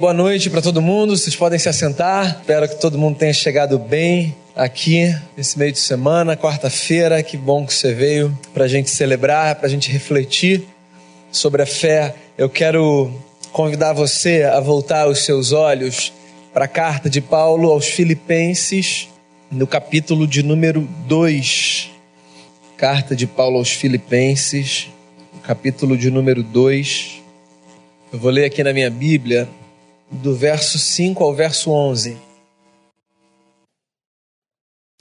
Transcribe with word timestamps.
Boa 0.00 0.14
noite 0.14 0.48
para 0.48 0.62
todo 0.62 0.80
mundo, 0.80 1.16
vocês 1.16 1.34
podem 1.34 1.58
se 1.58 1.68
assentar. 1.68 2.38
Espero 2.38 2.68
que 2.68 2.80
todo 2.80 2.96
mundo 2.96 3.18
tenha 3.18 3.32
chegado 3.32 3.76
bem 3.80 4.32
aqui 4.54 5.12
nesse 5.36 5.58
meio 5.58 5.72
de 5.72 5.80
semana, 5.80 6.36
quarta-feira. 6.36 7.20
Que 7.20 7.36
bom 7.36 7.66
que 7.66 7.74
você 7.74 7.92
veio 7.92 8.38
para 8.54 8.66
a 8.66 8.68
gente 8.68 8.90
celebrar, 8.90 9.56
para 9.56 9.66
a 9.66 9.68
gente 9.68 9.90
refletir 9.90 10.62
sobre 11.32 11.62
a 11.62 11.66
fé. 11.66 12.14
Eu 12.38 12.48
quero 12.48 13.12
convidar 13.50 13.92
você 13.92 14.44
a 14.44 14.60
voltar 14.60 15.08
os 15.08 15.24
seus 15.24 15.50
olhos 15.50 16.12
para 16.54 16.66
a 16.66 16.68
carta 16.68 17.10
de 17.10 17.20
Paulo 17.20 17.68
aos 17.68 17.86
Filipenses, 17.86 19.08
no 19.50 19.66
capítulo 19.66 20.28
de 20.28 20.44
número 20.44 20.88
2. 21.08 21.90
Carta 22.76 23.16
de 23.16 23.26
Paulo 23.26 23.58
aos 23.58 23.72
Filipenses, 23.72 24.90
capítulo 25.42 25.98
de 25.98 26.08
número 26.08 26.44
2. 26.44 27.20
Eu 28.12 28.20
vou 28.20 28.30
ler 28.30 28.44
aqui 28.44 28.62
na 28.62 28.72
minha 28.72 28.90
Bíblia 28.90 29.48
do 30.10 30.34
verso 30.34 30.78
5 30.78 31.22
ao 31.22 31.34
verso 31.34 31.70
11. 31.70 32.16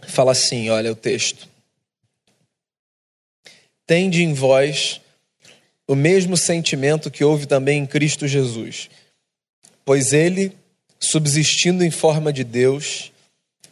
Fala 0.07 0.31
assim: 0.31 0.69
olha 0.69 0.91
o 0.91 0.95
texto. 0.95 1.47
Tende 3.85 4.21
em 4.21 4.33
vós 4.33 5.01
o 5.87 5.95
mesmo 5.95 6.35
sentimento 6.35 7.09
que 7.09 7.23
houve 7.23 7.45
também 7.45 7.79
em 7.79 7.85
Cristo 7.85 8.27
Jesus, 8.27 8.89
pois 9.85 10.11
ele, 10.11 10.55
subsistindo 10.99 11.83
em 11.83 11.91
forma 11.91 12.33
de 12.33 12.43
Deus, 12.43 13.11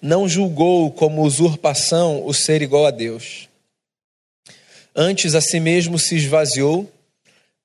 não 0.01 0.29
julgou 0.29 0.89
como 0.91 1.23
usurpação 1.23 2.25
o 2.25 2.33
ser 2.33 2.61
igual 2.61 2.85
a 2.85 2.91
Deus. 2.91 3.49
Antes 4.95 5.35
a 5.35 5.41
si 5.41 5.59
mesmo 5.59 5.99
se 5.99 6.15
esvaziou, 6.15 6.89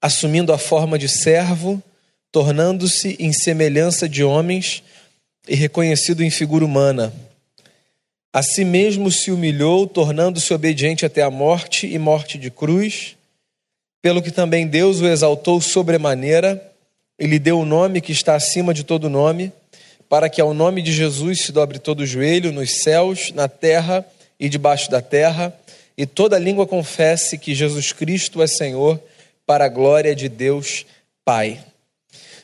assumindo 0.03 0.53
a 0.53 0.59
forma 0.59 0.99
de 0.99 1.09
servo 1.09 1.81
tornando-se 2.33 3.17
em 3.19 3.33
semelhança 3.33 4.09
de 4.09 4.23
homens 4.23 4.83
e 5.49 5.55
reconhecido 5.55 6.23
em 6.23 6.31
figura 6.31 6.65
humana. 6.65 7.13
A 8.33 8.43
si 8.43 8.65
mesmo 8.65 9.11
se 9.11 9.33
humilhou, 9.33 9.89
tornando-se 9.89 10.55
obediente 10.55 11.05
até 11.05 11.23
a 11.23 11.31
morte 11.31 11.87
e 11.87 11.99
morte 11.99 12.39
de 12.39 12.51
cruz, 12.51 13.17
pelo 14.01 14.23
que 14.23 14.31
também 14.31 14.67
Deus 14.67 15.01
o 15.01 15.07
exaltou 15.07 15.61
sobremaneira 15.61 16.65
e 17.19 17.27
lhe 17.27 17.39
deu 17.39 17.59
o 17.59 17.67
nome 17.67 18.01
que 18.01 18.13
está 18.13 18.35
acima 18.35 18.73
de 18.73 18.85
todo 18.85 19.11
nome, 19.11 19.53
para 20.09 20.29
que 20.29 20.41
ao 20.41 20.55
nome 20.55 20.81
de 20.81 20.93
Jesus 20.93 21.43
se 21.43 21.53
dobre 21.53 21.79
todo 21.79 22.01
o 22.01 22.07
joelho 22.07 22.53
nos 22.53 22.83
céus, 22.83 23.33
na 23.33 23.49
terra 23.49 24.07
e 24.39 24.49
debaixo 24.49 24.91
da 24.91 25.03
terra, 25.03 25.53
e 25.99 26.07
toda 26.07 26.39
língua 26.39 26.67
confesse 26.67 27.37
que 27.37 27.55
Jesus 27.55 27.93
Cristo 27.93 28.41
é 28.41 28.47
Senhor, 28.47 28.99
para 29.45 29.65
a 29.65 29.69
glória 29.69 30.15
de 30.15 30.29
Deus 30.29 30.87
Pai. 31.25 31.61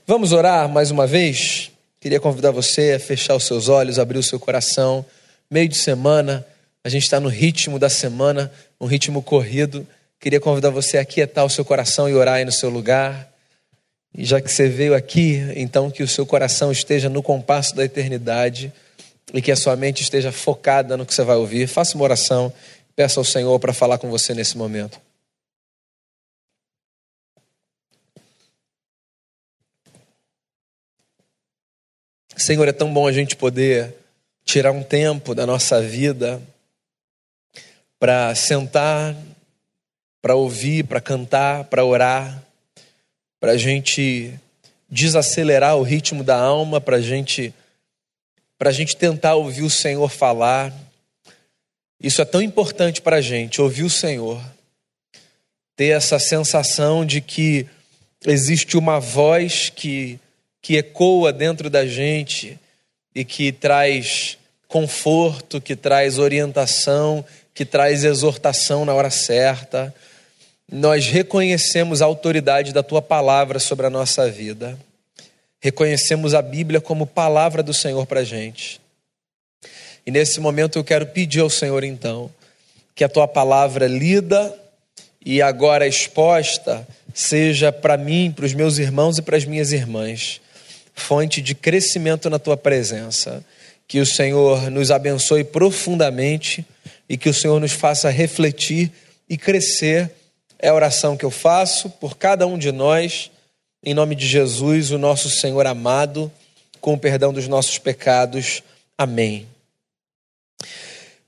Vamos 0.08 0.30
orar 0.30 0.68
mais 0.68 0.92
uma 0.92 1.04
vez? 1.04 1.72
Queria 1.98 2.20
convidar 2.20 2.52
você 2.52 2.92
a 2.92 3.00
fechar 3.00 3.34
os 3.34 3.44
seus 3.44 3.68
olhos, 3.68 3.98
abrir 3.98 4.18
o 4.18 4.22
seu 4.22 4.38
coração. 4.38 5.04
Meio 5.50 5.68
de 5.68 5.76
semana, 5.76 6.46
a 6.84 6.88
gente 6.88 7.02
está 7.02 7.18
no 7.18 7.28
ritmo 7.28 7.76
da 7.76 7.88
semana, 7.88 8.52
um 8.80 8.86
ritmo 8.86 9.20
corrido. 9.20 9.84
Queria 10.20 10.38
convidar 10.38 10.70
você 10.70 10.96
a 10.96 11.00
aquietar 11.00 11.44
o 11.44 11.50
seu 11.50 11.64
coração 11.64 12.08
e 12.08 12.14
orar 12.14 12.34
aí 12.34 12.44
no 12.44 12.52
seu 12.52 12.70
lugar. 12.70 13.28
E 14.16 14.24
já 14.24 14.40
que 14.40 14.48
você 14.48 14.68
veio 14.68 14.94
aqui, 14.94 15.42
então 15.56 15.90
que 15.90 16.04
o 16.04 16.08
seu 16.08 16.24
coração 16.24 16.70
esteja 16.70 17.08
no 17.08 17.20
compasso 17.20 17.74
da 17.74 17.84
eternidade 17.84 18.72
e 19.34 19.42
que 19.42 19.50
a 19.50 19.56
sua 19.56 19.74
mente 19.74 20.04
esteja 20.04 20.30
focada 20.30 20.96
no 20.96 21.04
que 21.04 21.12
você 21.12 21.24
vai 21.24 21.34
ouvir. 21.34 21.66
Faça 21.66 21.96
uma 21.96 22.04
oração, 22.04 22.52
peça 22.94 23.18
ao 23.18 23.24
Senhor 23.24 23.58
para 23.58 23.72
falar 23.72 23.98
com 23.98 24.08
você 24.08 24.32
nesse 24.34 24.56
momento. 24.56 25.00
Senhor, 32.36 32.68
é 32.68 32.72
tão 32.72 32.92
bom 32.92 33.06
a 33.06 33.12
gente 33.12 33.34
poder 33.34 33.94
tirar 34.44 34.70
um 34.70 34.82
tempo 34.82 35.34
da 35.34 35.46
nossa 35.46 35.80
vida 35.80 36.40
para 37.98 38.34
sentar, 38.34 39.16
para 40.20 40.34
ouvir, 40.34 40.84
para 40.84 41.00
cantar, 41.00 41.64
para 41.64 41.82
orar, 41.82 42.42
para 43.40 43.52
a 43.52 43.56
gente 43.56 44.34
desacelerar 44.88 45.76
o 45.76 45.82
ritmo 45.82 46.22
da 46.22 46.36
alma, 46.38 46.78
para 46.78 47.00
gente, 47.00 47.54
a 48.60 48.70
gente 48.70 48.96
tentar 48.98 49.34
ouvir 49.34 49.62
o 49.62 49.70
Senhor 49.70 50.10
falar. 50.10 50.74
Isso 51.98 52.20
é 52.20 52.26
tão 52.26 52.42
importante 52.42 53.00
para 53.00 53.16
a 53.16 53.20
gente, 53.22 53.62
ouvir 53.62 53.84
o 53.84 53.90
Senhor, 53.90 54.44
ter 55.74 55.86
essa 55.86 56.18
sensação 56.18 57.04
de 57.04 57.22
que 57.22 57.66
existe 58.26 58.76
uma 58.76 59.00
voz 59.00 59.70
que 59.70 60.20
que 60.66 60.76
ecoa 60.78 61.32
dentro 61.32 61.70
da 61.70 61.86
gente 61.86 62.58
e 63.14 63.24
que 63.24 63.52
traz 63.52 64.36
conforto, 64.66 65.60
que 65.60 65.76
traz 65.76 66.18
orientação, 66.18 67.24
que 67.54 67.64
traz 67.64 68.02
exortação 68.02 68.84
na 68.84 68.92
hora 68.92 69.08
certa. 69.08 69.94
Nós 70.68 71.06
reconhecemos 71.06 72.02
a 72.02 72.06
autoridade 72.06 72.72
da 72.72 72.82
tua 72.82 73.00
palavra 73.00 73.60
sobre 73.60 73.86
a 73.86 73.90
nossa 73.90 74.28
vida. 74.28 74.76
Reconhecemos 75.60 76.34
a 76.34 76.42
Bíblia 76.42 76.80
como 76.80 77.06
palavra 77.06 77.62
do 77.62 77.72
Senhor 77.72 78.04
para 78.04 78.22
a 78.22 78.24
gente. 78.24 78.80
E 80.04 80.10
nesse 80.10 80.40
momento 80.40 80.80
eu 80.80 80.82
quero 80.82 81.06
pedir 81.06 81.42
ao 81.42 81.48
Senhor, 81.48 81.84
então, 81.84 82.28
que 82.92 83.04
a 83.04 83.08
tua 83.08 83.28
palavra 83.28 83.86
lida 83.86 84.52
e 85.24 85.40
agora 85.40 85.86
exposta 85.86 86.84
seja 87.14 87.70
para 87.70 87.96
mim, 87.96 88.32
para 88.34 88.46
os 88.46 88.52
meus 88.52 88.78
irmãos 88.78 89.16
e 89.16 89.22
para 89.22 89.36
as 89.36 89.44
minhas 89.44 89.70
irmãs 89.70 90.40
fonte 90.96 91.40
de 91.40 91.54
crescimento 91.54 92.28
na 92.28 92.38
tua 92.38 92.56
presença. 92.56 93.44
Que 93.86 94.00
o 94.00 94.06
Senhor 94.06 94.70
nos 94.70 94.90
abençoe 94.90 95.44
profundamente 95.44 96.66
e 97.08 97.16
que 97.16 97.28
o 97.28 97.34
Senhor 97.34 97.60
nos 97.60 97.72
faça 97.72 98.10
refletir 98.10 98.90
e 99.28 99.36
crescer. 99.36 100.10
É 100.58 100.68
a 100.68 100.74
oração 100.74 101.16
que 101.16 101.24
eu 101.24 101.30
faço 101.30 101.90
por 101.90 102.16
cada 102.16 102.46
um 102.46 102.58
de 102.58 102.72
nós, 102.72 103.30
em 103.84 103.94
nome 103.94 104.16
de 104.16 104.26
Jesus, 104.26 104.90
o 104.90 104.98
nosso 104.98 105.30
Senhor 105.30 105.66
amado, 105.66 106.32
com 106.80 106.94
o 106.94 106.98
perdão 106.98 107.32
dos 107.32 107.46
nossos 107.46 107.78
pecados. 107.78 108.62
Amém. 108.98 109.46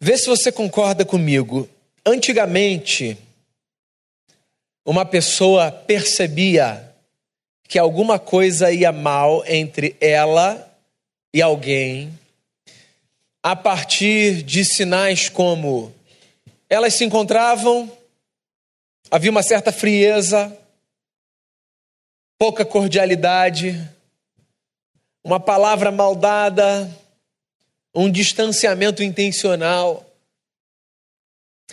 Vê 0.01 0.17
se 0.17 0.27
você 0.27 0.51
concorda 0.51 1.05
comigo. 1.05 1.69
Antigamente, 2.05 3.19
uma 4.85 5.05
pessoa 5.05 5.71
percebia 5.71 6.88
que 7.69 7.79
alguma 7.79 8.19
coisa 8.19 8.73
ia 8.73 8.91
mal 8.91 9.45
entre 9.47 9.95
ela 10.01 10.75
e 11.35 11.43
alguém, 11.43 12.19
a 13.43 13.55
partir 13.55 14.43
de 14.43 14.65
sinais 14.65 15.29
como 15.29 15.95
elas 16.71 16.95
se 16.95 17.05
encontravam, 17.05 17.93
havia 19.11 19.31
uma 19.31 19.43
certa 19.43 19.71
frieza, 19.71 20.57
pouca 22.39 22.65
cordialidade, 22.65 23.79
uma 25.23 25.39
palavra 25.39 25.93
maldada, 25.93 26.91
um 27.95 28.11
distanciamento 28.11 29.03
intencional. 29.03 30.07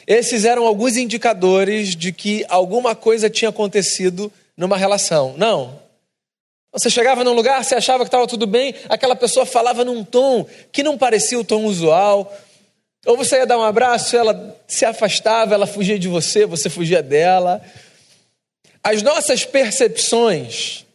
Esses 0.06 0.44
eram 0.44 0.66
alguns 0.66 0.98
indicadores 0.98 1.96
de 1.96 2.12
que 2.12 2.46
alguma 2.50 2.94
coisa 2.96 3.30
tinha 3.30 3.50
acontecido 3.50 4.32
numa 4.58 4.76
relação. 4.76 5.36
Não, 5.38 5.85
você 6.76 6.90
chegava 6.90 7.24
num 7.24 7.32
lugar, 7.32 7.64
você 7.64 7.74
achava 7.74 8.04
que 8.04 8.10
estava 8.10 8.28
tudo 8.28 8.46
bem, 8.46 8.76
aquela 8.90 9.16
pessoa 9.16 9.46
falava 9.46 9.86
num 9.86 10.04
tom 10.04 10.46
que 10.74 10.84
não 10.84 10.98
parecia 10.98 11.40
o 11.40 11.44
tom 11.44 11.64
usual. 11.64 12.38
Ou 13.06 13.16
você 13.16 13.38
ia 13.38 13.46
dar 13.46 13.58
um 13.58 13.64
abraço, 13.64 14.18
ela 14.18 14.60
se 14.68 14.84
afastava, 14.84 15.54
ela 15.54 15.66
fugia 15.66 15.98
de 15.98 16.10
você, 16.10 16.46
você 16.46 16.70
fugia 16.70 17.02
dela. 17.02 17.62
As 18.84 19.02
nossas 19.02 19.46
percepções 19.46 20.86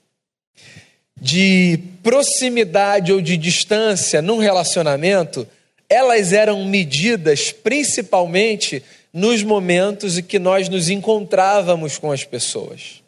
de 1.19 1.79
proximidade 2.03 3.11
ou 3.11 3.23
de 3.23 3.39
distância 3.39 4.21
num 4.21 4.37
relacionamento, 4.37 5.49
elas 5.89 6.35
eram 6.35 6.63
medidas 6.67 7.53
principalmente 7.53 8.83
nos 9.15 9.43
momentos 9.43 10.19
em 10.19 10.23
que 10.23 10.39
nós 10.39 10.69
nos 10.69 10.91
encontrávamos 10.91 11.97
com 11.97 12.13
as 12.13 12.23
pessoas. 12.23 13.03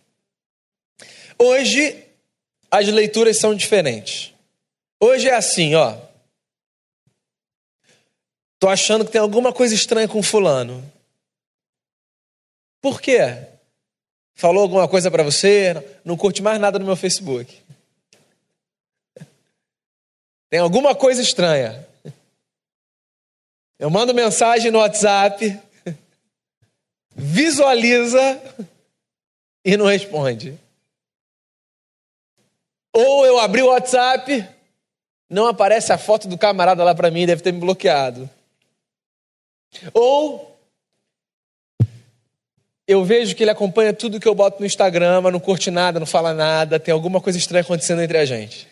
Hoje, 1.38 1.96
as 2.72 2.88
leituras 2.88 3.38
são 3.38 3.54
diferentes. 3.54 4.32
Hoje 4.98 5.28
é 5.28 5.34
assim, 5.34 5.74
ó. 5.74 5.94
Tô 8.58 8.66
achando 8.66 9.04
que 9.04 9.12
tem 9.12 9.20
alguma 9.20 9.52
coisa 9.52 9.74
estranha 9.74 10.08
com 10.08 10.22
fulano. 10.22 10.82
Por 12.80 12.98
quê? 12.98 13.18
Falou 14.32 14.62
alguma 14.62 14.88
coisa 14.88 15.10
para 15.10 15.22
você? 15.22 16.00
Não 16.02 16.16
curte 16.16 16.40
mais 16.40 16.58
nada 16.58 16.78
no 16.78 16.86
meu 16.86 16.96
Facebook. 16.96 17.60
Tem 20.48 20.58
alguma 20.58 20.94
coisa 20.94 21.20
estranha. 21.20 21.86
Eu 23.78 23.90
mando 23.90 24.14
mensagem 24.14 24.70
no 24.70 24.78
WhatsApp, 24.78 25.60
visualiza 27.14 28.40
e 29.64 29.76
não 29.76 29.86
responde. 29.86 30.58
Ou 32.92 33.24
eu 33.24 33.38
abri 33.38 33.62
o 33.62 33.68
WhatsApp, 33.68 34.46
não 35.28 35.46
aparece 35.46 35.92
a 35.92 35.98
foto 35.98 36.28
do 36.28 36.36
camarada 36.36 36.84
lá 36.84 36.94
para 36.94 37.10
mim, 37.10 37.26
deve 37.26 37.42
ter 37.42 37.52
me 37.52 37.60
bloqueado. 37.60 38.28
Ou 39.94 40.52
eu 42.86 43.04
vejo 43.04 43.34
que 43.34 43.42
ele 43.42 43.50
acompanha 43.50 43.94
tudo 43.94 44.20
que 44.20 44.28
eu 44.28 44.34
boto 44.34 44.60
no 44.60 44.66
Instagram, 44.66 45.22
mas 45.22 45.32
não 45.32 45.40
curte 45.40 45.70
nada, 45.70 45.98
não 45.98 46.06
fala 46.06 46.34
nada, 46.34 46.78
tem 46.78 46.92
alguma 46.92 47.20
coisa 47.20 47.38
estranha 47.38 47.62
acontecendo 47.62 48.02
entre 48.02 48.18
a 48.18 48.24
gente. 48.26 48.68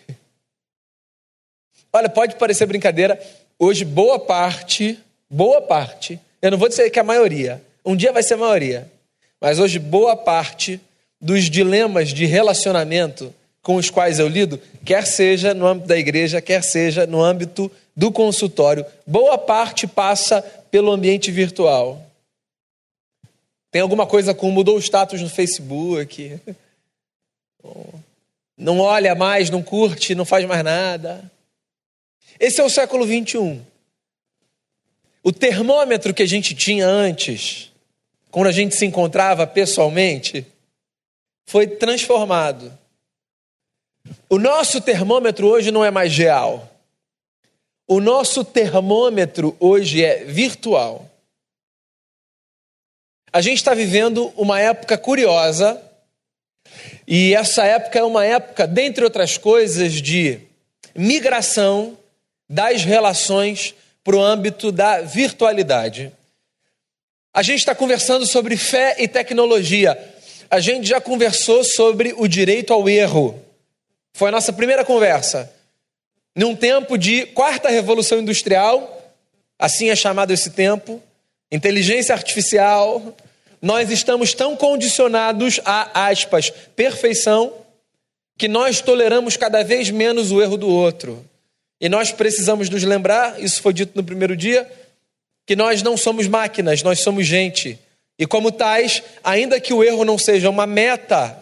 Olha, 1.93 2.09
pode 2.09 2.37
parecer 2.37 2.67
brincadeira, 2.67 3.21
hoje 3.59 3.85
boa 3.85 4.19
parte, 4.19 4.99
boa 5.29 5.63
parte, 5.63 6.21
eu 6.43 6.51
não 6.51 6.59
vou 6.59 6.69
dizer 6.69 6.91
que 6.91 7.01
a 7.01 7.05
maioria, 7.05 7.63
um 7.85 7.97
dia 7.97 8.13
vai 8.13 8.23
ser 8.23 8.35
a 8.35 8.39
maioria, 8.39 8.91
mas 9.41 9.59
hoje 9.59 9.79
boa 9.79 10.17
parte 10.17 10.81
dos 11.21 11.49
dilemas 11.49 12.11
de 12.11 12.27
relacionamento 12.27 13.35
com 13.63 13.77
os 13.77 13.91
quais 13.91 14.19
eu 14.19 14.29
lido, 14.29 14.61
quer 14.85 15.07
seja 15.07 15.53
no 15.53 15.67
âmbito 15.67 15.89
da 15.89 15.99
igreja, 15.99 16.41
quer 16.41 16.63
seja 16.63 17.07
no 17.07 17.23
âmbito 17.23 17.71
do 17.95 18.11
consultório, 18.11 18.85
boa 19.07 19.37
parte 19.37 19.87
passa 19.87 20.43
pelo 20.71 20.91
ambiente 20.91 21.31
virtual. 21.31 22.03
Tem 23.71 23.83
alguma 23.83 24.07
coisa 24.07 24.35
com 24.35 24.51
mudou 24.51 24.77
o 24.77 24.81
status 24.81 25.21
no 25.21 25.29
Facebook, 25.29 26.39
não 28.57 28.81
olha 28.81 29.15
mais, 29.15 29.51
não 29.51 29.63
curte, 29.63 30.15
não 30.15 30.25
faz 30.25 30.47
mais 30.47 30.65
nada. 30.65 31.31
Esse 32.39 32.61
é 32.61 32.65
o 32.65 32.71
século 32.71 33.05
21. 33.05 33.63
O 35.23 35.31
termômetro 35.31 36.15
que 36.15 36.23
a 36.23 36.27
gente 36.27 36.55
tinha 36.55 36.87
antes, 36.87 37.71
quando 38.31 38.47
a 38.47 38.53
gente 38.53 38.75
se 38.75 38.87
encontrava 38.87 39.47
pessoalmente, 39.47 40.47
foi 41.47 41.67
transformado. 41.67 42.80
O 44.29 44.39
nosso 44.39 44.81
termômetro 44.81 45.47
hoje 45.47 45.71
não 45.71 45.85
é 45.85 45.91
mais 45.91 46.17
real. 46.17 46.69
O 47.87 48.01
nosso 48.01 48.45
termômetro 48.45 49.57
hoje 49.59 50.05
é 50.05 50.25
virtual. 50.25 51.11
A 53.33 53.41
gente 53.41 53.59
está 53.59 53.75
vivendo 53.75 54.33
uma 54.37 54.61
época 54.61 54.97
curiosa, 54.97 55.81
e 57.07 57.35
essa 57.35 57.65
época 57.65 57.99
é 57.99 58.05
uma 58.05 58.25
época, 58.25 58.67
dentre 58.67 59.05
outras 59.05 59.37
coisas, 59.37 59.95
de 59.95 60.39
migração 60.95 61.97
das 62.49 62.85
relações 62.85 63.75
para 64.03 64.17
o 64.17 64.23
âmbito 64.23 64.73
da 64.73 65.01
virtualidade. 65.01 66.13
A 67.33 67.43
gente 67.43 67.59
está 67.59 67.75
conversando 67.75 68.27
sobre 68.27 68.57
fé 68.57 68.97
e 68.99 69.07
tecnologia. 69.07 69.97
A 70.51 70.59
gente 70.59 70.89
já 70.89 71.01
conversou 71.01 71.63
sobre 71.63 72.13
o 72.17 72.27
direito 72.27 72.73
ao 72.73 72.89
erro. 72.89 73.41
Foi 74.13 74.29
a 74.29 74.33
nossa 74.33 74.53
primeira 74.53 74.85
conversa. 74.85 75.53
Num 76.35 76.55
tempo 76.55 76.97
de 76.97 77.27
quarta 77.27 77.69
revolução 77.69 78.19
industrial, 78.19 79.15
assim 79.59 79.91
é 79.91 79.97
chamado 79.97 80.33
esse 80.33 80.51
tempo, 80.51 81.03
inteligência 81.51 82.15
artificial, 82.15 83.15
nós 83.61 83.91
estamos 83.91 84.33
tão 84.33 84.57
condicionados 84.57 85.61
a, 85.65 86.09
aspas, 86.09 86.51
perfeição, 86.75 87.53
que 88.39 88.49
nós 88.49 88.81
toleramos 88.81 89.37
cada 89.37 89.63
vez 89.63 89.91
menos 89.91 90.33
o 90.33 90.41
erro 90.41 90.57
do 90.57 90.69
outro. 90.69 91.25
E 91.81 91.89
nós 91.89 92.13
precisamos 92.13 92.71
nos 92.71 92.83
lembrar, 92.85 93.41
isso 93.43 93.61
foi 93.61 93.73
dito 93.73 93.93
no 93.95 94.05
primeiro 94.05 94.37
dia, 94.37 94.71
que 95.47 95.57
nós 95.57 95.83
não 95.83 95.97
somos 95.97 96.27
máquinas, 96.29 96.83
nós 96.83 97.01
somos 97.01 97.27
gente. 97.27 97.79
E 98.19 98.27
como 98.27 98.53
tais, 98.53 99.03
ainda 99.25 99.61
que 99.61 99.75
o 99.75 99.83
erro 99.83 100.05
não 100.05 100.17
seja 100.17 100.49
uma 100.49 100.67
meta, 100.67 101.37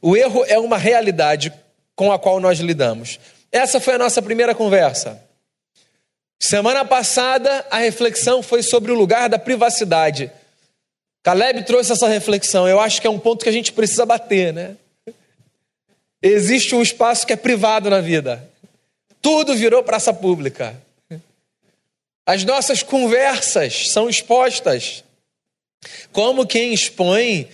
o 0.00 0.16
erro 0.16 0.44
é 0.46 0.58
uma 0.58 0.78
realidade 0.78 1.52
com 1.94 2.12
a 2.12 2.18
qual 2.18 2.40
nós 2.40 2.58
lidamos. 2.58 3.18
Essa 3.50 3.80
foi 3.80 3.94
a 3.94 3.98
nossa 3.98 4.20
primeira 4.20 4.54
conversa. 4.54 5.22
Semana 6.40 6.84
passada, 6.84 7.64
a 7.70 7.78
reflexão 7.78 8.42
foi 8.42 8.62
sobre 8.62 8.92
o 8.92 8.94
lugar 8.94 9.28
da 9.28 9.38
privacidade. 9.38 10.30
Caleb 11.22 11.64
trouxe 11.64 11.92
essa 11.92 12.08
reflexão. 12.08 12.68
Eu 12.68 12.80
acho 12.80 13.00
que 13.00 13.06
é 13.06 13.10
um 13.10 13.18
ponto 13.18 13.42
que 13.42 13.48
a 13.48 13.52
gente 13.52 13.72
precisa 13.72 14.04
bater, 14.04 14.52
né? 14.52 14.76
Existe 16.20 16.74
um 16.74 16.82
espaço 16.82 17.26
que 17.26 17.32
é 17.32 17.36
privado 17.36 17.88
na 17.88 18.00
vida. 18.00 18.46
Tudo 19.22 19.54
virou 19.54 19.82
praça 19.82 20.12
pública. 20.12 20.74
As 22.26 22.44
nossas 22.44 22.82
conversas 22.82 23.90
são 23.90 24.08
expostas. 24.08 25.04
Como 26.12 26.46
quem 26.46 26.72
expõe, 26.74 27.48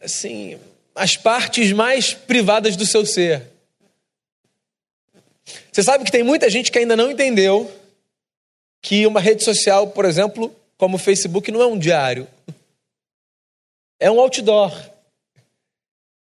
assim, 0.00 0.58
as 0.94 1.16
partes 1.16 1.72
mais 1.72 2.12
privadas 2.12 2.76
do 2.76 2.84
seu 2.84 3.06
ser. 3.06 3.42
Você 5.78 5.84
sabe 5.84 6.02
que 6.02 6.10
tem 6.10 6.24
muita 6.24 6.50
gente 6.50 6.72
que 6.72 6.78
ainda 6.80 6.96
não 6.96 7.08
entendeu 7.08 7.70
que 8.82 9.06
uma 9.06 9.20
rede 9.20 9.44
social, 9.44 9.86
por 9.86 10.04
exemplo, 10.04 10.52
como 10.76 10.96
o 10.96 10.98
Facebook, 10.98 11.52
não 11.52 11.62
é 11.62 11.66
um 11.66 11.78
diário. 11.78 12.26
É 14.00 14.10
um 14.10 14.18
outdoor. 14.18 14.76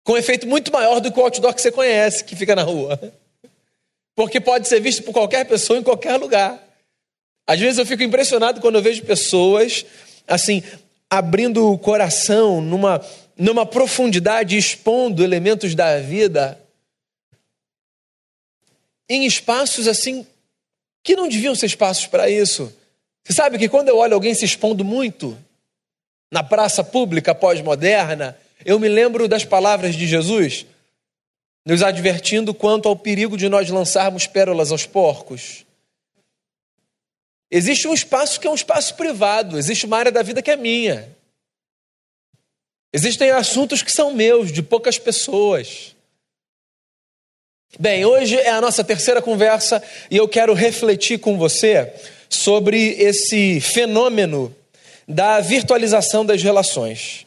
Com 0.05 0.13
um 0.13 0.17
efeito 0.19 0.47
muito 0.47 0.71
maior 0.71 1.01
do 1.01 1.11
que 1.11 1.19
o 1.19 1.23
outdoor 1.23 1.55
que 1.55 1.63
você 1.63 1.73
conhece, 1.73 2.25
que 2.25 2.37
fica 2.37 2.55
na 2.55 2.63
rua. 2.63 3.01
Porque 4.15 4.39
pode 4.39 4.69
ser 4.69 4.81
visto 4.81 5.03
por 5.03 5.15
qualquer 5.15 5.47
pessoa 5.47 5.79
em 5.79 5.83
qualquer 5.83 6.19
lugar. 6.19 6.63
Às 7.47 7.59
vezes 7.59 7.79
eu 7.79 7.87
fico 7.87 8.03
impressionado 8.03 8.61
quando 8.61 8.75
eu 8.75 8.83
vejo 8.83 9.03
pessoas, 9.05 9.87
assim, 10.27 10.63
abrindo 11.09 11.73
o 11.73 11.79
coração 11.79 12.61
numa, 12.61 13.03
numa 13.35 13.65
profundidade, 13.65 14.59
expondo 14.59 15.25
elementos 15.25 15.75
da 15.75 15.99
vida 16.01 16.61
em 19.09 19.25
espaços 19.25 19.89
assim 19.89 20.27
que 21.03 21.17
não 21.17 21.29
deviam 21.29 21.55
ser 21.55 21.67
espaços 21.67 22.07
para 22.07 22.29
isso. 22.29 22.73
Você 23.25 23.33
sabe 23.33 23.59
que 23.59 23.69
quando 23.69 23.89
eu 23.89 23.99
olho 23.99 24.15
alguém 24.15 24.35
se 24.35 24.45
expondo 24.45 24.85
muito 24.85 25.37
na 26.31 26.43
praça 26.43 26.85
pública 26.85 27.35
pós-moderna, 27.35 28.39
eu 28.65 28.79
me 28.79 28.89
lembro 28.89 29.29
das 29.29 29.45
palavras 29.45 29.95
de 29.95 30.07
Jesus 30.07 30.67
nos 31.65 31.83
advertindo 31.83 32.55
quanto 32.55 32.89
ao 32.89 32.97
perigo 32.97 33.37
de 33.37 33.49
nós 33.49 33.69
lançarmos 33.69 34.27
pérolas 34.27 34.73
aos 34.73 34.87
porcos. 34.87 35.67
Existe 37.51 37.87
um 37.87 37.95
espaço 37.95 38.41
que 38.41 38.47
é 38.47 38.51
um 38.51 38.55
espaço 38.55 38.95
privado, 38.95 39.59
existe 39.59 39.87
uma 39.87 39.99
área 39.99 40.13
da 40.13 40.23
vida 40.23 40.43
que 40.43 40.51
é 40.51 40.57
minha. 40.57 41.15
Existem 42.93 43.31
assuntos 43.31 43.83
que 43.83 43.93
são 43.93 44.15
meus, 44.15 44.51
de 44.51 44.63
poucas 44.63 44.99
pessoas. 44.99 45.95
Bem, 47.77 48.05
hoje 48.05 48.35
é 48.35 48.49
a 48.49 48.61
nossa 48.63 48.83
terceira 48.83 49.21
conversa 49.21 49.83
e 50.11 50.17
eu 50.17 50.27
quero 50.27 50.55
refletir 50.55 51.19
com 51.19 51.37
você 51.37 51.93
sobre 52.31 52.95
esse 52.99 53.61
fenômeno 53.61 54.55
da 55.07 55.41
virtualização 55.41 56.25
das 56.25 56.43
relações. 56.43 57.27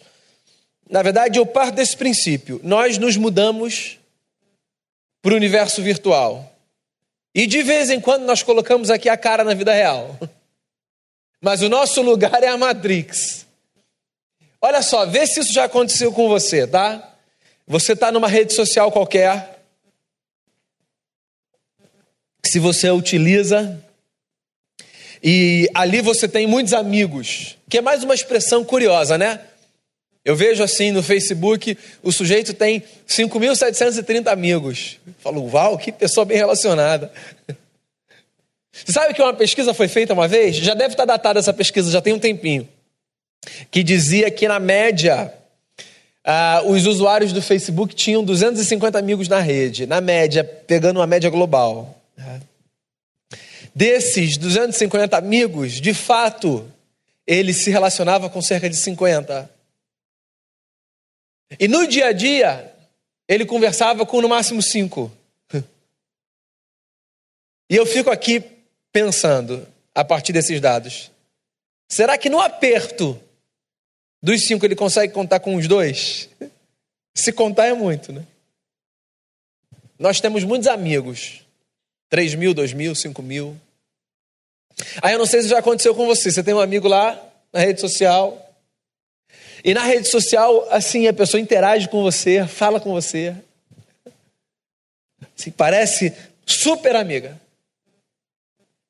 Na 0.89 1.03
verdade, 1.03 1.37
eu 1.37 1.45
parto 1.45 1.75
desse 1.75 1.95
princípio. 1.95 2.59
Nós 2.63 2.97
nos 2.97 3.15
mudamos 3.17 3.99
para 5.21 5.33
o 5.33 5.37
universo 5.37 5.81
virtual. 5.81 6.51
E 7.35 7.45
de 7.45 7.61
vez 7.61 7.91
em 7.91 8.01
quando 8.01 8.23
nós 8.23 8.41
colocamos 8.41 8.89
aqui 8.89 9.07
a 9.07 9.15
cara 9.15 9.43
na 9.43 9.53
vida 9.53 9.71
real. 9.71 10.17
Mas 11.39 11.61
o 11.61 11.69
nosso 11.69 12.01
lugar 12.01 12.43
é 12.43 12.47
a 12.47 12.57
Matrix. 12.57 13.45
Olha 14.59 14.81
só, 14.81 15.05
vê 15.05 15.25
se 15.25 15.39
isso 15.39 15.53
já 15.53 15.65
aconteceu 15.65 16.11
com 16.11 16.27
você, 16.27 16.65
tá? 16.65 17.15
Você 17.67 17.93
está 17.93 18.11
numa 18.11 18.27
rede 18.27 18.53
social 18.53 18.91
qualquer. 18.91 19.60
Se 22.51 22.59
você 22.59 22.91
utiliza. 22.91 23.81
E 25.23 25.69
ali 25.73 26.01
você 26.01 26.27
tem 26.27 26.45
muitos 26.45 26.73
amigos. 26.73 27.55
Que 27.69 27.77
é 27.77 27.81
mais 27.81 28.03
uma 28.03 28.13
expressão 28.13 28.61
curiosa, 28.61 29.17
né? 29.17 29.39
Eu 30.25 30.35
vejo 30.35 30.61
assim 30.61 30.91
no 30.91 31.01
Facebook, 31.01 31.77
o 32.03 32.11
sujeito 32.11 32.53
tem 32.53 32.83
5.730 33.07 34.27
amigos. 34.27 34.99
Eu 35.07 35.13
falo, 35.19 35.49
uau, 35.49 35.77
que 35.77 35.93
pessoa 35.93 36.25
bem 36.25 36.35
relacionada. 36.35 37.09
Você 38.73 38.91
sabe 38.91 39.13
que 39.13 39.21
uma 39.21 39.33
pesquisa 39.33 39.73
foi 39.73 39.87
feita 39.87 40.11
uma 40.11 40.27
vez? 40.27 40.57
Já 40.57 40.73
deve 40.73 40.93
estar 40.93 41.05
datada 41.05 41.39
essa 41.39 41.53
pesquisa, 41.53 41.89
já 41.89 42.01
tem 42.01 42.11
um 42.11 42.19
tempinho. 42.19 42.67
Que 43.71 43.81
dizia 43.81 44.29
que 44.29 44.45
na 44.45 44.59
média, 44.59 45.33
uh, 46.27 46.69
os 46.69 46.85
usuários 46.85 47.31
do 47.31 47.41
Facebook 47.41 47.95
tinham 47.95 48.25
250 48.25 48.99
amigos 48.99 49.29
na 49.29 49.39
rede. 49.39 49.87
Na 49.87 50.01
média, 50.01 50.43
pegando 50.43 50.99
uma 50.99 51.07
média 51.07 51.29
global. 51.29 52.00
Desses 53.73 54.37
250 54.37 55.17
amigos, 55.17 55.79
de 55.79 55.93
fato, 55.93 56.71
ele 57.25 57.53
se 57.53 57.69
relacionava 57.69 58.29
com 58.29 58.41
cerca 58.41 58.69
de 58.69 58.75
50. 58.75 59.49
E 61.59 61.67
no 61.67 61.87
dia 61.87 62.07
a 62.07 62.11
dia, 62.11 62.73
ele 63.27 63.45
conversava 63.45 64.05
com 64.05 64.21
no 64.21 64.29
máximo 64.29 64.61
cinco. 64.61 65.11
E 67.69 67.75
eu 67.75 67.85
fico 67.85 68.09
aqui 68.09 68.43
pensando, 68.91 69.65
a 69.95 70.03
partir 70.03 70.33
desses 70.33 70.59
dados, 70.59 71.09
será 71.87 72.17
que 72.17 72.29
no 72.29 72.41
aperto 72.41 73.17
dos 74.21 74.45
cinco 74.45 74.65
ele 74.65 74.75
consegue 74.75 75.13
contar 75.13 75.39
com 75.39 75.55
os 75.55 75.67
dois? 75.67 76.29
Se 77.15 77.31
contar 77.31 77.67
é 77.67 77.73
muito, 77.73 78.11
né? 78.11 78.27
Nós 79.97 80.19
temos 80.19 80.43
muitos 80.43 80.67
amigos. 80.67 81.40
3 82.11 82.35
mil, 82.35 82.53
2 82.53 82.73
mil, 82.73 82.93
5 82.93 83.23
mil. 83.23 83.57
Aí 85.01 85.13
eu 85.13 85.19
não 85.19 85.25
sei 85.25 85.41
se 85.41 85.47
já 85.47 85.59
aconteceu 85.59 85.95
com 85.95 86.05
você. 86.05 86.29
Você 86.29 86.43
tem 86.43 86.53
um 86.53 86.59
amigo 86.59 86.87
lá 86.87 87.17
na 87.53 87.61
rede 87.61 87.79
social. 87.79 88.53
E 89.63 89.73
na 89.73 89.83
rede 89.83 90.09
social, 90.09 90.67
assim, 90.69 91.07
a 91.07 91.13
pessoa 91.13 91.39
interage 91.39 91.87
com 91.87 92.03
você, 92.03 92.45
fala 92.45 92.81
com 92.81 92.91
você. 92.91 93.33
Assim, 95.39 95.51
parece 95.51 96.13
super 96.45 96.97
amiga. 96.97 97.39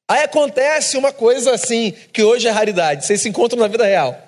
Aí 0.07 0.23
acontece 0.23 0.97
uma 0.97 1.13
coisa 1.13 1.53
assim, 1.53 1.91
que 2.11 2.23
hoje 2.23 2.47
é 2.47 2.51
raridade. 2.51 3.05
Vocês 3.05 3.21
se 3.21 3.29
encontram 3.29 3.59
na 3.59 3.67
vida 3.67 3.85
real. 3.85 4.19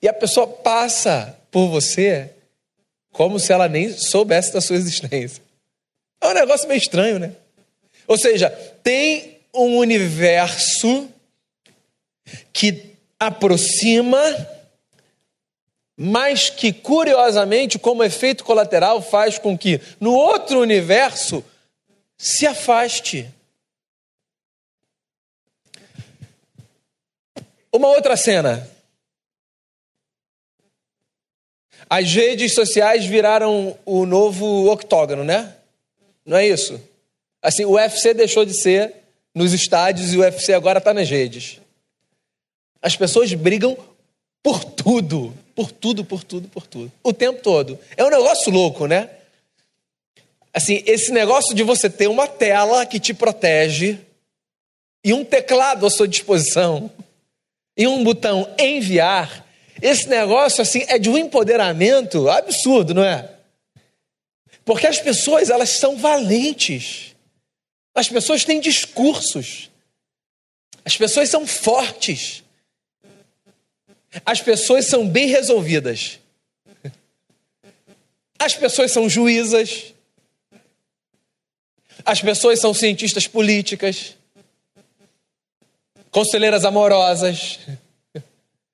E 0.00 0.08
a 0.08 0.14
pessoa 0.14 0.46
passa 0.46 1.36
por 1.50 1.68
você 1.68 2.30
como 3.10 3.40
se 3.40 3.52
ela 3.52 3.68
nem 3.68 3.92
soubesse 3.92 4.52
da 4.52 4.60
sua 4.60 4.76
existência. 4.76 5.49
É 6.20 6.26
um 6.28 6.34
negócio 6.34 6.68
meio 6.68 6.78
estranho, 6.78 7.18
né? 7.18 7.34
Ou 8.06 8.18
seja, 8.18 8.50
tem 8.82 9.40
um 9.54 9.78
universo 9.78 11.08
que 12.52 12.94
aproxima, 13.18 14.20
mas 15.96 16.50
que 16.50 16.72
curiosamente, 16.72 17.78
como 17.78 18.04
efeito 18.04 18.44
colateral, 18.44 19.02
faz 19.02 19.38
com 19.38 19.56
que 19.56 19.80
no 20.00 20.12
outro 20.12 20.60
universo 20.60 21.44
se 22.16 22.46
afaste. 22.46 23.28
Uma 27.72 27.88
outra 27.88 28.16
cena. 28.16 28.68
As 31.88 32.12
redes 32.12 32.54
sociais 32.54 33.04
viraram 33.04 33.78
o 33.84 34.06
novo 34.06 34.70
octógono, 34.70 35.24
né? 35.24 35.56
Não 36.30 36.36
é 36.36 36.46
isso? 36.46 36.80
Assim, 37.42 37.64
o 37.64 37.72
UFC 37.72 38.14
deixou 38.14 38.44
de 38.44 38.54
ser 38.54 38.94
nos 39.34 39.52
estádios 39.52 40.12
e 40.12 40.16
o 40.16 40.20
UFC 40.20 40.52
agora 40.52 40.78
está 40.78 40.94
nas 40.94 41.10
redes. 41.10 41.60
As 42.80 42.94
pessoas 42.94 43.34
brigam 43.34 43.76
por 44.40 44.62
tudo, 44.62 45.36
por 45.56 45.72
tudo, 45.72 46.04
por 46.04 46.22
tudo, 46.22 46.46
por 46.46 46.68
tudo, 46.68 46.92
o 47.02 47.12
tempo 47.12 47.42
todo. 47.42 47.76
É 47.96 48.04
um 48.04 48.10
negócio 48.10 48.52
louco, 48.52 48.86
né? 48.86 49.10
Assim, 50.54 50.84
esse 50.86 51.10
negócio 51.10 51.52
de 51.52 51.64
você 51.64 51.90
ter 51.90 52.06
uma 52.06 52.28
tela 52.28 52.86
que 52.86 53.00
te 53.00 53.12
protege 53.12 53.98
e 55.02 55.12
um 55.12 55.24
teclado 55.24 55.84
à 55.84 55.90
sua 55.90 56.06
disposição 56.06 56.92
e 57.76 57.88
um 57.88 58.04
botão 58.04 58.48
enviar 58.56 59.44
esse 59.82 60.08
negócio 60.08 60.62
assim 60.62 60.84
é 60.86 60.96
de 60.96 61.10
um 61.10 61.18
empoderamento 61.18 62.30
absurdo, 62.30 62.94
não 62.94 63.02
é? 63.02 63.39
Porque 64.70 64.86
as 64.86 65.00
pessoas 65.00 65.50
elas 65.50 65.70
são 65.70 65.96
valentes. 65.96 67.16
As 67.92 68.08
pessoas 68.08 68.44
têm 68.44 68.60
discursos. 68.60 69.68
As 70.84 70.96
pessoas 70.96 71.28
são 71.28 71.44
fortes. 71.44 72.44
As 74.24 74.40
pessoas 74.40 74.86
são 74.86 75.08
bem 75.08 75.26
resolvidas. 75.26 76.20
As 78.38 78.54
pessoas 78.54 78.92
são 78.92 79.08
juízas. 79.08 79.92
As 82.04 82.22
pessoas 82.22 82.60
são 82.60 82.72
cientistas 82.72 83.26
políticas. 83.26 84.14
Conselheiras 86.12 86.64
amorosas 86.64 87.58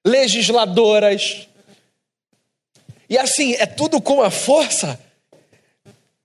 legisladoras. 0.04 1.48
E 3.08 3.16
assim, 3.16 3.54
é 3.54 3.64
tudo 3.64 3.98
com 3.98 4.20
a 4.20 4.30
força. 4.30 5.05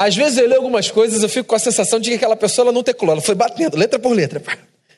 Às 0.04 0.16
vezes 0.16 0.40
eu 0.40 0.48
leio 0.48 0.58
algumas 0.58 0.90
coisas, 0.90 1.22
eu 1.22 1.30
fico 1.30 1.50
com 1.50 1.54
a 1.54 1.60
sensação 1.60 2.00
de 2.00 2.10
que 2.10 2.16
aquela 2.16 2.36
pessoa 2.36 2.66
ela 2.66 2.72
não 2.72 2.82
teculou, 2.82 3.14
ela 3.14 3.22
foi 3.22 3.36
batendo, 3.36 3.78
letra 3.78 4.00
por 4.00 4.12
letra. 4.14 4.40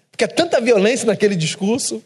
Porque 0.10 0.24
é 0.24 0.28
tanta 0.28 0.62
violência 0.62 1.06
naquele 1.06 1.36
discurso. 1.36 2.02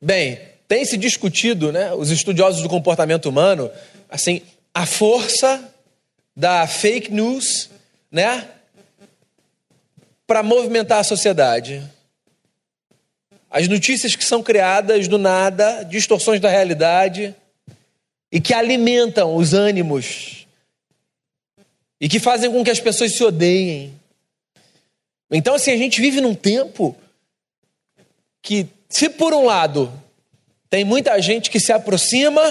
Bem, 0.00 0.38
tem 0.68 0.84
se 0.84 0.96
discutido, 0.96 1.72
né, 1.72 1.92
os 1.94 2.12
estudiosos 2.12 2.62
do 2.62 2.68
comportamento 2.68 3.28
humano, 3.28 3.72
assim, 4.08 4.40
a 4.72 4.86
força 4.86 5.68
da 6.36 6.64
fake 6.68 7.10
news, 7.12 7.70
né, 8.12 8.48
para 10.28 10.44
movimentar 10.44 11.00
a 11.00 11.04
sociedade. 11.04 11.82
As 13.50 13.66
notícias 13.66 14.14
que 14.14 14.24
são 14.24 14.44
criadas 14.44 15.08
do 15.08 15.18
nada, 15.18 15.82
distorções 15.82 16.40
da 16.40 16.48
realidade, 16.48 17.34
e 18.34 18.40
que 18.40 18.52
alimentam 18.52 19.36
os 19.36 19.54
ânimos, 19.54 20.44
e 22.00 22.08
que 22.08 22.18
fazem 22.18 22.50
com 22.50 22.64
que 22.64 22.70
as 22.70 22.80
pessoas 22.80 23.16
se 23.16 23.22
odeiem. 23.22 23.94
Então, 25.30 25.54
assim, 25.54 25.70
a 25.70 25.76
gente 25.76 26.00
vive 26.00 26.20
num 26.20 26.34
tempo 26.34 26.96
que, 28.42 28.66
se 28.88 29.08
por 29.08 29.32
um 29.32 29.44
lado, 29.44 29.92
tem 30.68 30.84
muita 30.84 31.22
gente 31.22 31.48
que 31.48 31.60
se 31.60 31.72
aproxima 31.72 32.42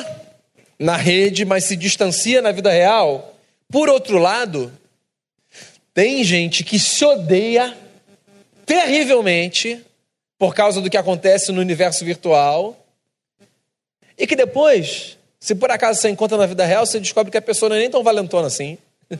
na 0.80 0.96
rede, 0.96 1.44
mas 1.44 1.66
se 1.66 1.76
distancia 1.76 2.42
na 2.42 2.54
vida 2.54 2.72
real, 2.72 3.38
por 3.70 3.90
outro 3.90 4.18
lado, 4.18 4.72
tem 5.94 6.24
gente 6.24 6.64
que 6.64 6.80
se 6.80 7.04
odeia 7.04 7.78
terrivelmente 8.66 9.84
por 10.40 10.56
causa 10.56 10.80
do 10.80 10.90
que 10.90 10.96
acontece 10.96 11.52
no 11.52 11.60
universo 11.60 12.06
virtual. 12.06 12.88
E 14.18 14.26
que 14.26 14.36
depois, 14.38 15.18
se 15.44 15.54
por 15.54 15.70
acaso 15.70 16.00
você 16.00 16.08
encontra 16.08 16.38
na 16.38 16.46
vida 16.46 16.66
real, 16.66 16.86
você 16.86 17.02
descobre 17.02 17.30
que 17.30 17.38
a 17.38 17.42
pessoa 17.42 17.68
não 17.68 17.76
é 17.76 17.80
nem 17.80 17.90
tão 17.90 18.02
valentona 18.02 18.48
assim. 18.48 18.78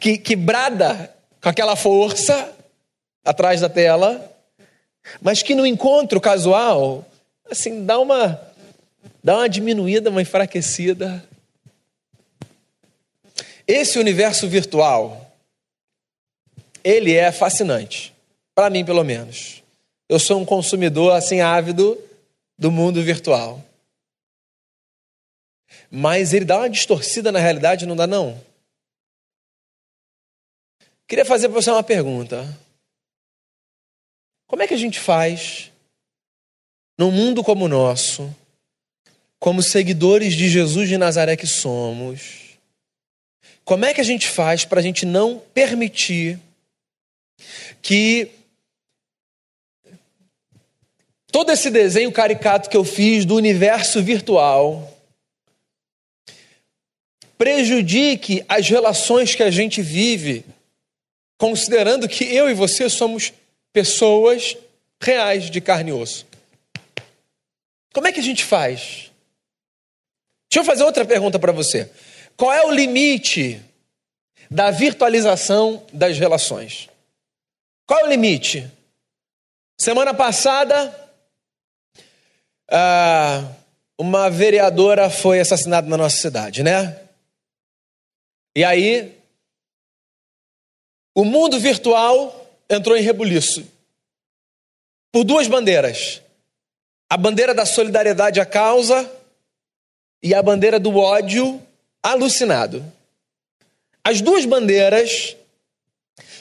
que, 0.00 0.18
que 0.18 0.34
brada 0.34 1.14
com 1.40 1.48
aquela 1.48 1.76
força 1.76 2.52
atrás 3.24 3.60
da 3.60 3.68
tela, 3.68 4.36
mas 5.22 5.44
que 5.44 5.54
no 5.54 5.64
encontro 5.64 6.20
casual, 6.20 7.06
assim, 7.48 7.86
dá 7.86 8.00
uma, 8.00 8.40
dá 9.22 9.36
uma 9.36 9.48
diminuída, 9.48 10.10
uma 10.10 10.20
enfraquecida. 10.20 11.24
Esse 13.64 13.96
universo 13.96 14.48
virtual, 14.48 15.32
ele 16.82 17.14
é 17.14 17.30
fascinante. 17.30 18.12
Para 18.56 18.70
mim, 18.70 18.84
pelo 18.84 19.04
menos. 19.04 19.62
Eu 20.08 20.18
sou 20.18 20.40
um 20.40 20.44
consumidor 20.44 21.12
assim 21.12 21.42
ávido 21.42 21.96
do 22.64 22.72
mundo 22.72 23.02
virtual. 23.02 23.62
Mas 25.90 26.32
ele 26.32 26.46
dá 26.46 26.56
uma 26.56 26.70
distorcida 26.70 27.30
na 27.30 27.38
realidade, 27.38 27.84
não 27.84 27.94
dá 27.94 28.06
não? 28.06 28.42
Queria 31.06 31.26
fazer 31.26 31.50
para 31.50 31.60
você 31.60 31.70
uma 31.70 31.82
pergunta. 31.82 32.58
Como 34.46 34.62
é 34.62 34.66
que 34.66 34.72
a 34.72 34.78
gente 34.78 34.98
faz 34.98 35.70
num 36.96 37.10
mundo 37.10 37.44
como 37.44 37.66
o 37.66 37.68
nosso, 37.68 38.34
como 39.38 39.62
seguidores 39.62 40.32
de 40.32 40.48
Jesus 40.48 40.88
de 40.88 40.96
Nazaré 40.96 41.36
que 41.36 41.46
somos? 41.46 42.56
Como 43.62 43.84
é 43.84 43.92
que 43.92 44.00
a 44.00 44.04
gente 44.04 44.26
faz 44.26 44.64
para 44.64 44.80
a 44.80 44.82
gente 44.82 45.04
não 45.04 45.38
permitir 45.52 46.40
que 47.82 48.30
todo 51.34 51.50
esse 51.50 51.68
desenho 51.68 52.12
caricato 52.12 52.70
que 52.70 52.76
eu 52.76 52.84
fiz 52.84 53.24
do 53.24 53.34
universo 53.34 54.00
virtual 54.00 54.88
prejudique 57.36 58.44
as 58.48 58.68
relações 58.68 59.34
que 59.34 59.42
a 59.42 59.50
gente 59.50 59.82
vive, 59.82 60.44
considerando 61.36 62.08
que 62.08 62.22
eu 62.22 62.48
e 62.48 62.54
você 62.54 62.88
somos 62.88 63.32
pessoas 63.72 64.56
reais 65.02 65.50
de 65.50 65.60
carne 65.60 65.90
e 65.90 65.92
osso. 65.92 66.24
Como 67.92 68.06
é 68.06 68.12
que 68.12 68.20
a 68.20 68.22
gente 68.22 68.44
faz? 68.44 69.10
Deixa 70.48 70.60
eu 70.60 70.64
fazer 70.64 70.84
outra 70.84 71.04
pergunta 71.04 71.36
para 71.36 71.50
você. 71.50 71.90
Qual 72.36 72.52
é 72.52 72.64
o 72.64 72.70
limite 72.70 73.60
da 74.48 74.70
virtualização 74.70 75.84
das 75.92 76.16
relações? 76.16 76.88
Qual 77.88 77.98
é 77.98 78.04
o 78.04 78.08
limite? 78.08 78.70
Semana 79.80 80.14
passada, 80.14 81.03
ah, 82.70 83.44
uma 83.98 84.30
vereadora 84.30 85.08
foi 85.10 85.40
assassinada 85.40 85.88
na 85.88 85.96
nossa 85.96 86.16
cidade, 86.16 86.62
né? 86.62 87.00
E 88.56 88.64
aí, 88.64 89.12
o 91.14 91.24
mundo 91.24 91.58
virtual 91.58 92.48
entrou 92.68 92.96
em 92.96 93.02
rebuliço 93.02 93.66
por 95.12 95.24
duas 95.24 95.46
bandeiras: 95.46 96.22
a 97.08 97.16
bandeira 97.16 97.54
da 97.54 97.66
solidariedade 97.66 98.40
à 98.40 98.46
causa 98.46 99.10
e 100.22 100.34
a 100.34 100.42
bandeira 100.42 100.80
do 100.80 100.96
ódio 100.96 101.62
alucinado. 102.02 102.84
As 104.02 104.20
duas 104.20 104.44
bandeiras 104.44 105.36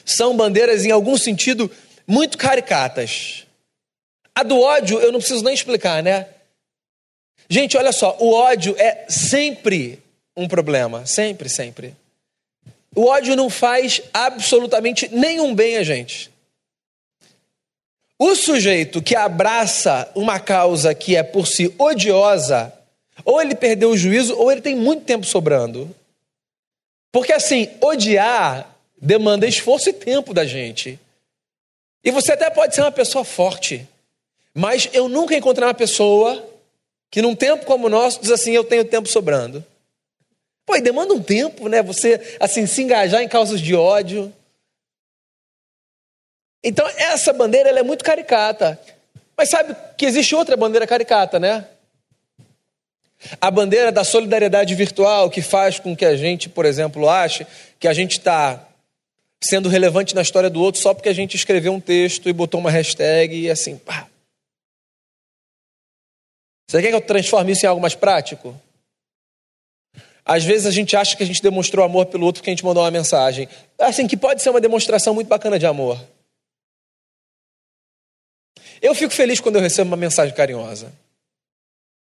são 0.06 0.36
bandeiras, 0.36 0.86
em 0.86 0.92
algum 0.92 1.18
sentido, 1.18 1.72
muito 2.06 2.38
caricatas. 2.38 3.43
A 4.36 4.44
do 4.44 4.60
ódio, 4.60 5.00
eu 5.00 5.12
não 5.12 5.20
preciso 5.20 5.44
nem 5.44 5.54
explicar, 5.54 6.02
né? 6.02 6.28
Gente, 7.50 7.78
olha 7.78 7.92
só, 7.92 8.18
o 8.20 8.34
ódio 8.34 8.76
é 8.80 9.06
sempre 9.10 10.02
um 10.36 10.48
problema, 10.48 11.06
sempre, 11.06 11.50
sempre. 11.50 11.96
O 12.96 13.06
ódio 13.06 13.36
não 13.36 13.50
faz 13.50 14.02
absolutamente 14.14 15.08
nenhum 15.14 15.54
bem 15.54 15.78
a 15.78 15.84
gente. 15.84 16.32
O 18.18 18.36
sujeito 18.36 19.02
que 19.02 19.16
abraça 19.16 20.10
uma 20.16 20.40
causa 20.40 20.94
que 20.94 21.16
é 21.16 21.24
por 21.24 21.48
si 21.48 21.74
odiosa, 21.78 22.74
ou 23.26 23.42
ele 23.42 23.56
perdeu 23.56 23.90
o 23.90 23.98
juízo, 23.98 24.38
ou 24.38 24.52
ele 24.52 24.62
tem 24.62 24.76
muito 24.76 25.04
tempo 25.04 25.26
sobrando. 25.26 25.94
Porque 27.12 27.34
assim, 27.34 27.70
odiar 27.82 28.74
demanda 29.00 29.46
esforço 29.46 29.90
e 29.90 29.94
tempo 29.94 30.34
da 30.34 30.46
gente. 30.46 31.00
E 32.04 32.12
você 32.12 32.34
até 32.34 32.50
pode 32.50 32.74
ser 32.74 32.82
uma 32.82 32.92
pessoa 32.92 33.24
forte, 33.24 33.88
mas 34.54 34.90
eu 34.94 35.10
nunca 35.10 35.36
encontrei 35.36 35.68
uma 35.68 35.74
pessoa 35.74 36.48
que 37.10 37.22
num 37.22 37.36
tempo 37.36 37.66
como 37.66 37.88
o 37.88 37.90
nosso 37.90 38.22
diz 38.22 38.32
assim, 38.32 38.52
eu 38.52 38.64
tenho 38.64 38.86
tempo 38.86 39.08
sobrando. 39.08 39.64
Pô, 40.66 40.76
e 40.76 40.82
demanda 40.82 41.14
um 41.14 41.22
tempo, 41.22 41.68
né? 41.68 41.82
Você 41.84 42.38
assim 42.40 42.66
se 42.66 42.82
engajar 42.82 43.22
em 43.22 43.28
causas 43.28 43.60
de 43.60 43.76
ódio. 43.76 44.34
Então, 46.64 46.88
essa 46.96 47.34
bandeira 47.34 47.70
ela 47.70 47.80
é 47.80 47.84
muito 47.84 48.04
caricata. 48.04 48.80
Mas 49.36 49.50
sabe 49.50 49.76
que 49.98 50.06
existe 50.06 50.34
outra 50.34 50.56
bandeira 50.56 50.88
caricata, 50.88 51.40
né? 51.40 51.68
A 53.42 53.52
bandeira 53.52 53.92
da 53.92 54.04
solidariedade 54.04 54.74
virtual, 54.76 55.30
que 55.30 55.42
faz 55.42 55.80
com 55.80 55.96
que 55.96 56.06
a 56.06 56.16
gente, 56.16 56.50
por 56.50 56.66
exemplo, 56.66 57.10
ache 57.10 57.46
que 57.80 57.88
a 57.88 57.94
gente 57.94 58.18
está 58.20 58.66
sendo 59.42 59.68
relevante 59.68 60.16
na 60.16 60.22
história 60.22 60.50
do 60.50 60.62
outro 60.62 60.82
só 60.82 60.94
porque 60.94 61.10
a 61.10 61.14
gente 61.14 61.36
escreveu 61.36 61.74
um 61.74 61.80
texto 61.80 62.30
e 62.30 62.34
botou 62.34 62.60
uma 62.60 62.72
hashtag 62.72 63.38
e 63.38 63.50
assim, 63.50 63.78
pá. 63.78 64.08
Você 66.68 66.82
quer 66.82 66.90
que 66.90 66.96
eu 66.96 67.02
transforme 67.02 67.52
isso 67.52 67.66
em 67.66 67.70
algo 67.70 67.82
mais 67.82 67.96
prático? 67.96 68.60
Às 70.26 70.44
vezes 70.44 70.66
a 70.66 70.72
gente 70.72 70.96
acha 70.96 71.18
que 71.18 71.24
a 71.24 71.26
gente 71.26 71.42
demonstrou 71.42 71.84
amor 71.84 72.06
pelo 72.06 72.26
outro 72.26 72.42
porque 72.42 72.50
a 72.50 72.54
gente 72.54 72.64
mandou 72.64 72.84
uma 72.84 72.92
mensagem. 72.92 73.48
Assim, 73.78 74.08
que 74.08 74.16
pode 74.16 74.42
ser 74.42 74.50
uma 74.50 74.62
demonstração 74.62 75.14
muito 75.14 75.28
bacana 75.28 75.60
de 75.60 75.66
amor. 75.66 76.00
Eu 78.82 78.96
fico 78.96 79.14
feliz 79.14 79.40
quando 79.40 79.58
eu 79.58 79.62
recebo 79.62 79.90
uma 79.90 79.98
mensagem 79.98 80.34
carinhosa. 80.34 80.94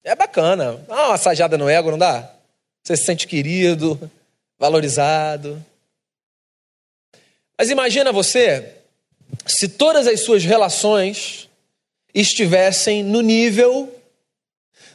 É 0.03 0.15
bacana. 0.15 0.77
Dá 0.89 0.95
uma 0.95 1.09
massajada 1.11 1.57
no 1.57 1.69
ego, 1.69 1.91
não 1.91 1.99
dá? 1.99 2.33
Você 2.83 2.97
se 2.97 3.05
sente 3.05 3.27
querido, 3.27 4.11
valorizado. 4.59 5.65
Mas 7.57 7.71
imagina 7.71 8.13
você 8.13 8.77
se 9.47 9.69
todas 9.69 10.07
as 10.07 10.25
suas 10.25 10.45
relações 10.45 11.49
estivessem 12.13 13.05
no 13.05 13.21
nível 13.21 13.95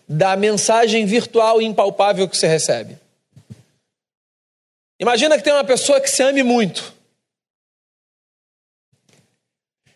da 0.07 0.35
mensagem 0.35 1.05
virtual 1.05 1.61
e 1.61 1.65
impalpável 1.65 2.27
que 2.27 2.37
você 2.37 2.47
recebe. 2.47 2.97
Imagina 4.99 5.37
que 5.37 5.43
tem 5.43 5.53
uma 5.53 5.63
pessoa 5.63 5.99
que 5.99 6.09
se 6.09 6.23
ame 6.23 6.43
muito, 6.43 6.93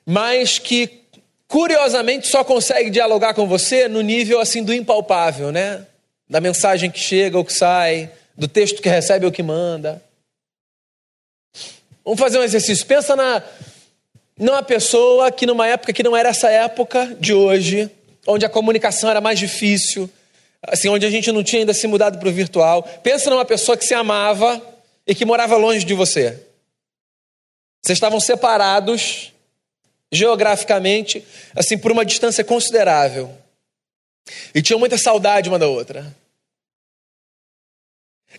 mas 0.05 0.59
que 0.59 1.03
curiosamente 1.47 2.27
só 2.27 2.43
consegue 2.43 2.89
dialogar 2.89 3.33
com 3.33 3.47
você 3.47 3.87
no 3.87 4.01
nível 4.01 4.39
assim 4.39 4.63
do 4.63 4.73
impalpável, 4.73 5.51
né? 5.51 5.85
Da 6.29 6.41
mensagem 6.41 6.91
que 6.91 6.99
chega 6.99 7.37
ou 7.37 7.45
que 7.45 7.53
sai, 7.53 8.11
do 8.35 8.47
texto 8.47 8.81
que 8.81 8.89
recebe 8.89 9.25
ou 9.25 9.31
que 9.31 9.41
manda. 9.41 10.03
Vamos 12.03 12.19
fazer 12.19 12.39
um 12.39 12.43
exercício. 12.43 12.85
Pensa 12.85 13.15
na 13.15 13.43
numa 14.37 14.63
pessoa 14.63 15.31
que 15.31 15.45
numa 15.45 15.67
época 15.67 15.91
que 15.91 16.01
não 16.01 16.15
era 16.15 16.29
essa 16.29 16.49
época 16.49 17.15
de 17.19 17.33
hoje, 17.33 17.91
onde 18.27 18.45
a 18.45 18.49
comunicação 18.49 19.09
era 19.09 19.21
mais 19.21 19.39
difícil, 19.39 20.09
assim, 20.61 20.89
onde 20.89 21.05
a 21.05 21.09
gente 21.09 21.31
não 21.31 21.43
tinha 21.43 21.61
ainda 21.61 21.73
se 21.73 21.88
mudado 21.88 22.19
para 22.19 22.29
o 22.29 22.31
virtual. 22.31 22.83
Pensa 23.03 23.29
numa 23.29 23.45
pessoa 23.45 23.77
que 23.77 23.85
se 23.85 23.93
amava 23.93 24.61
e 25.05 25.15
que 25.15 25.25
morava 25.25 25.57
longe 25.57 25.85
de 25.85 25.93
você. 25.93 26.39
Vocês 27.81 27.96
estavam 27.96 28.20
separados 28.20 29.31
geograficamente, 30.11 31.25
assim, 31.55 31.77
por 31.77 31.91
uma 31.91 32.05
distância 32.05 32.44
considerável. 32.44 33.31
E 34.53 34.61
tinham 34.61 34.79
muita 34.79 34.98
saudade 34.98 35.50
uma 35.50 35.59
da 35.59 35.67
outra. 35.67 36.15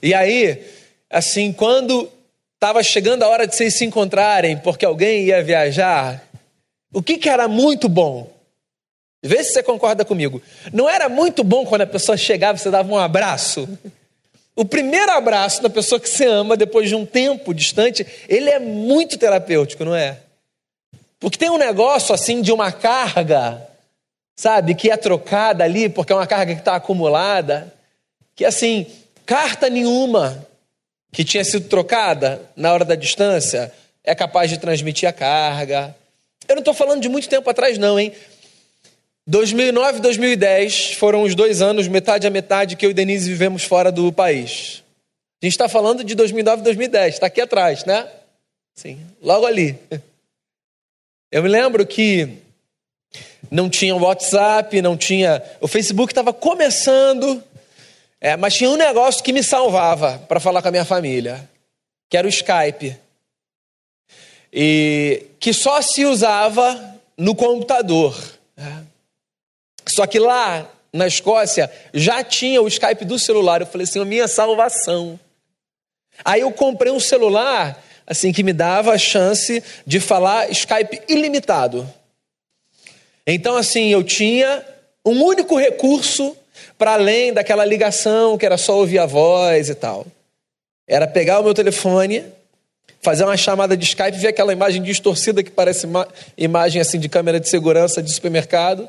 E 0.03 0.15
aí, 0.15 0.65
assim, 1.09 1.53
quando 1.53 2.11
estava 2.55 2.83
chegando 2.83 3.23
a 3.23 3.29
hora 3.29 3.47
de 3.47 3.57
vocês 3.57 3.75
se 3.77 3.85
encontrarem, 3.85 4.59
porque 4.59 4.85
alguém 4.85 5.25
ia 5.25 5.43
viajar, 5.43 6.23
o 6.93 7.03
que, 7.03 7.19
que 7.19 7.29
era 7.29 7.49
muito 7.49 7.89
bom? 7.89 8.31
Vê 9.23 9.45
se 9.45 9.53
você 9.53 9.63
concorda 9.63 10.05
comigo. 10.05 10.41
Não 10.73 10.89
era 10.89 11.09
muito 11.09 11.45
bom 11.45 11.67
quando 11.67 11.83
a 11.83 11.87
pessoa 11.87 12.17
chegava 12.17 12.59
e 12.59 12.61
você 12.61 12.71
dava 12.71 12.91
um 12.91 12.99
abraço? 12.99 13.69
O 14.57 14.65
primeiro 14.65 15.13
abraço 15.13 15.63
da 15.63 15.71
pessoa 15.71 16.01
que 16.01 16.09
você 16.09 16.27
ama, 16.27 16.57
depois 16.57 16.89
de 16.89 16.95
um 16.95 17.07
tempo 17.07 17.55
distante, 17.55 18.07
ele 18.29 18.51
é 18.51 18.59
muito 18.59 19.19
terapêutico, 19.19 19.85
não 19.85 19.95
é? 19.95 20.19
Porque 21.19 21.39
tem 21.39 21.51
um 21.51 21.59
negócio 21.59 22.15
assim 22.15 22.41
de 22.41 22.51
uma 22.51 22.73
carga, 22.73 23.67
sabe, 24.35 24.75
que 24.75 24.91
é 24.91 24.97
trocada 24.97 25.65
ali, 25.65 25.89
porque 25.89 26.13
é 26.13 26.17
uma 26.17 26.27
carga 26.27 26.55
que 26.55 26.61
está 26.63 26.77
acumulada, 26.77 27.73
que 28.35 28.45
assim, 28.45 28.87
carta 29.27 29.69
nenhuma 29.69 30.47
que 31.13 31.25
tinha 31.25 31.45
sido 31.45 31.69
trocada 31.69 32.41
na 32.57 32.73
hora 32.73 32.85
da 32.85 32.95
distância 32.95 33.73
é 34.03 34.15
capaz 34.15 34.51
de 34.51 34.59
transmitir 34.59 35.09
a 35.09 35.13
carga. 35.13 35.95
Eu 36.49 36.55
não 36.55 36.61
estou 36.61 36.75
falando 36.75 37.03
de 37.03 37.09
muito 37.09 37.29
tempo 37.29 37.49
atrás, 37.51 37.77
não, 37.79 37.99
hein? 37.99 38.13
2009 39.31 39.99
e 39.99 40.01
2010 40.01 40.95
foram 40.95 41.23
os 41.23 41.37
dois 41.37 41.63
anos, 41.63 41.87
metade 41.87 42.27
a 42.27 42.31
metade, 42.31 42.75
que 42.75 42.85
eu 42.85 42.91
e 42.91 42.95
Denise 42.95 43.31
vivemos 43.31 43.63
fora 43.63 43.93
do 43.93 44.13
país. 44.13 44.83
A 45.41 45.47
gente 45.47 45.53
está 45.53 45.69
falando 45.69 46.03
de 46.03 46.17
2009 46.17 46.63
e 46.63 46.65
2010, 46.65 47.15
está 47.15 47.27
aqui 47.27 47.41
atrás, 47.41 47.85
né? 47.85 48.09
Sim, 48.75 48.99
logo 49.23 49.47
ali. 49.47 49.79
Eu 51.31 51.45
me 51.45 51.49
lembro 51.49 51.87
que 51.87 52.39
não 53.49 53.71
tinha 53.71 53.95
WhatsApp, 53.95 54.83
não 54.83 54.97
tinha. 54.97 55.41
O 55.61 55.69
Facebook 55.69 56.11
estava 56.11 56.33
começando, 56.33 57.41
é, 58.21 58.37
mas 58.37 58.55
tinha 58.55 58.69
um 58.69 58.77
negócio 58.77 59.23
que 59.23 59.33
me 59.33 59.45
salvava 59.45 60.19
para 60.27 60.41
falar 60.41 60.61
com 60.61 60.67
a 60.67 60.73
minha 60.73 60.85
família, 60.85 61.49
que 62.09 62.17
era 62.17 62.27
o 62.27 62.31
Skype. 62.31 62.97
E 64.53 65.23
que 65.39 65.53
só 65.53 65.81
se 65.81 66.05
usava 66.05 66.99
no 67.17 67.37
computador. 67.37 68.40
Só 69.95 70.07
que 70.07 70.19
lá 70.19 70.69
na 70.93 71.07
Escócia 71.07 71.71
já 71.93 72.23
tinha 72.23 72.61
o 72.61 72.69
Skype 72.69 73.05
do 73.05 73.19
celular. 73.19 73.61
Eu 73.61 73.67
falei 73.67 73.85
assim, 73.85 74.01
a 74.01 74.05
minha 74.05 74.29
salvação. 74.29 75.19
Aí 76.25 76.41
eu 76.41 76.53
comprei 76.53 76.93
um 76.93 77.01
celular 77.01 77.83
assim 78.07 78.33
que 78.33 78.43
me 78.43 78.53
dava 78.53 78.93
a 78.93 78.99
chance 78.99 79.63
de 79.87 80.01
falar 80.01 80.51
Skype 80.51 81.03
ilimitado. 81.09 81.89
Então, 83.27 83.57
assim, 83.57 83.93
eu 83.93 84.03
tinha 84.03 84.65
um 85.05 85.23
único 85.23 85.57
recurso 85.57 86.37
para 86.77 86.95
além 86.95 87.33
daquela 87.33 87.65
ligação 87.65 88.37
que 88.37 88.45
era 88.45 88.59
só 88.59 88.77
ouvir 88.77 88.99
a 88.99 89.07
voz 89.07 89.69
e 89.69 89.75
tal. 89.75 90.07
Era 90.89 91.07
pegar 91.07 91.39
o 91.39 91.45
meu 91.45 91.55
telefone, 91.55 92.25
fazer 93.01 93.25
uma 93.25 93.37
chamada 93.37 93.77
de 93.77 93.85
Skype, 93.85 94.19
ver 94.19 94.29
aquela 94.29 94.53
imagem 94.53 94.83
distorcida 94.83 95.43
que 95.43 95.51
parece 95.51 95.87
imagem 96.37 96.81
assim 96.81 96.99
de 96.99 97.09
câmera 97.09 97.39
de 97.39 97.49
segurança 97.49 98.03
de 98.03 98.13
supermercado, 98.13 98.89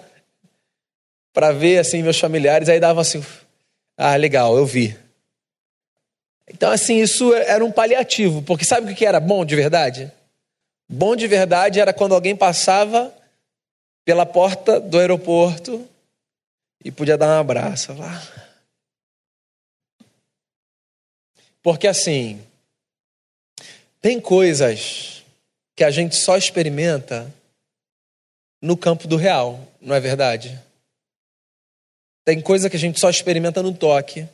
para 1.34 1.52
ver 1.52 1.80
assim 1.80 2.02
meus 2.04 2.20
familiares, 2.20 2.70
aí 2.70 2.80
dava 2.80 3.02
assim, 3.02 3.24
ah, 3.98 4.16
legal, 4.16 4.58
eu 4.58 4.66
vi. 4.66 4.98
Então, 6.48 6.70
assim, 6.72 6.98
isso 6.98 7.34
era 7.34 7.64
um 7.64 7.72
paliativo, 7.72 8.42
porque 8.42 8.66
sabe 8.66 8.92
o 8.92 8.96
que 8.96 9.06
era 9.06 9.20
bom 9.20 9.46
de 9.46 9.56
verdade? 9.56 10.12
Bom 10.90 11.16
de 11.16 11.28
verdade 11.28 11.80
era 11.80 11.94
quando 11.94 12.14
alguém 12.14 12.36
passava 12.36 13.14
pela 14.04 14.26
porta 14.26 14.80
do 14.80 14.98
aeroporto 14.98 15.88
e 16.84 16.92
podia 16.92 17.18
dar 17.18 17.28
um 17.28 17.40
abraço 17.40 17.94
lá. 17.94 18.22
Porque 21.64 21.88
assim, 21.88 22.42
tem 24.02 24.20
coisas 24.20 25.24
que 25.76 25.84
a 25.84 25.92
gente 25.92 26.16
só 26.16 26.36
experimenta 26.36 27.32
no 28.62 28.76
campo 28.76 29.08
do 29.08 29.16
real, 29.16 29.60
não 29.80 29.96
é 29.96 30.00
verdade? 30.00 30.60
Tem 32.24 32.42
coisa 32.42 32.70
que 32.70 32.76
a 32.76 32.80
gente 32.80 33.00
só 33.00 33.10
experimenta 33.10 33.64
no 33.64 33.74
toque. 33.74 34.28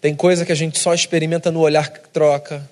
Tem 0.00 0.14
coisa 0.14 0.44
que 0.44 0.52
a 0.52 0.54
gente 0.54 0.78
só 0.78 0.94
experimenta 0.94 1.50
no 1.50 1.60
olhar 1.60 1.92
que 1.92 2.08
troca. 2.08 2.68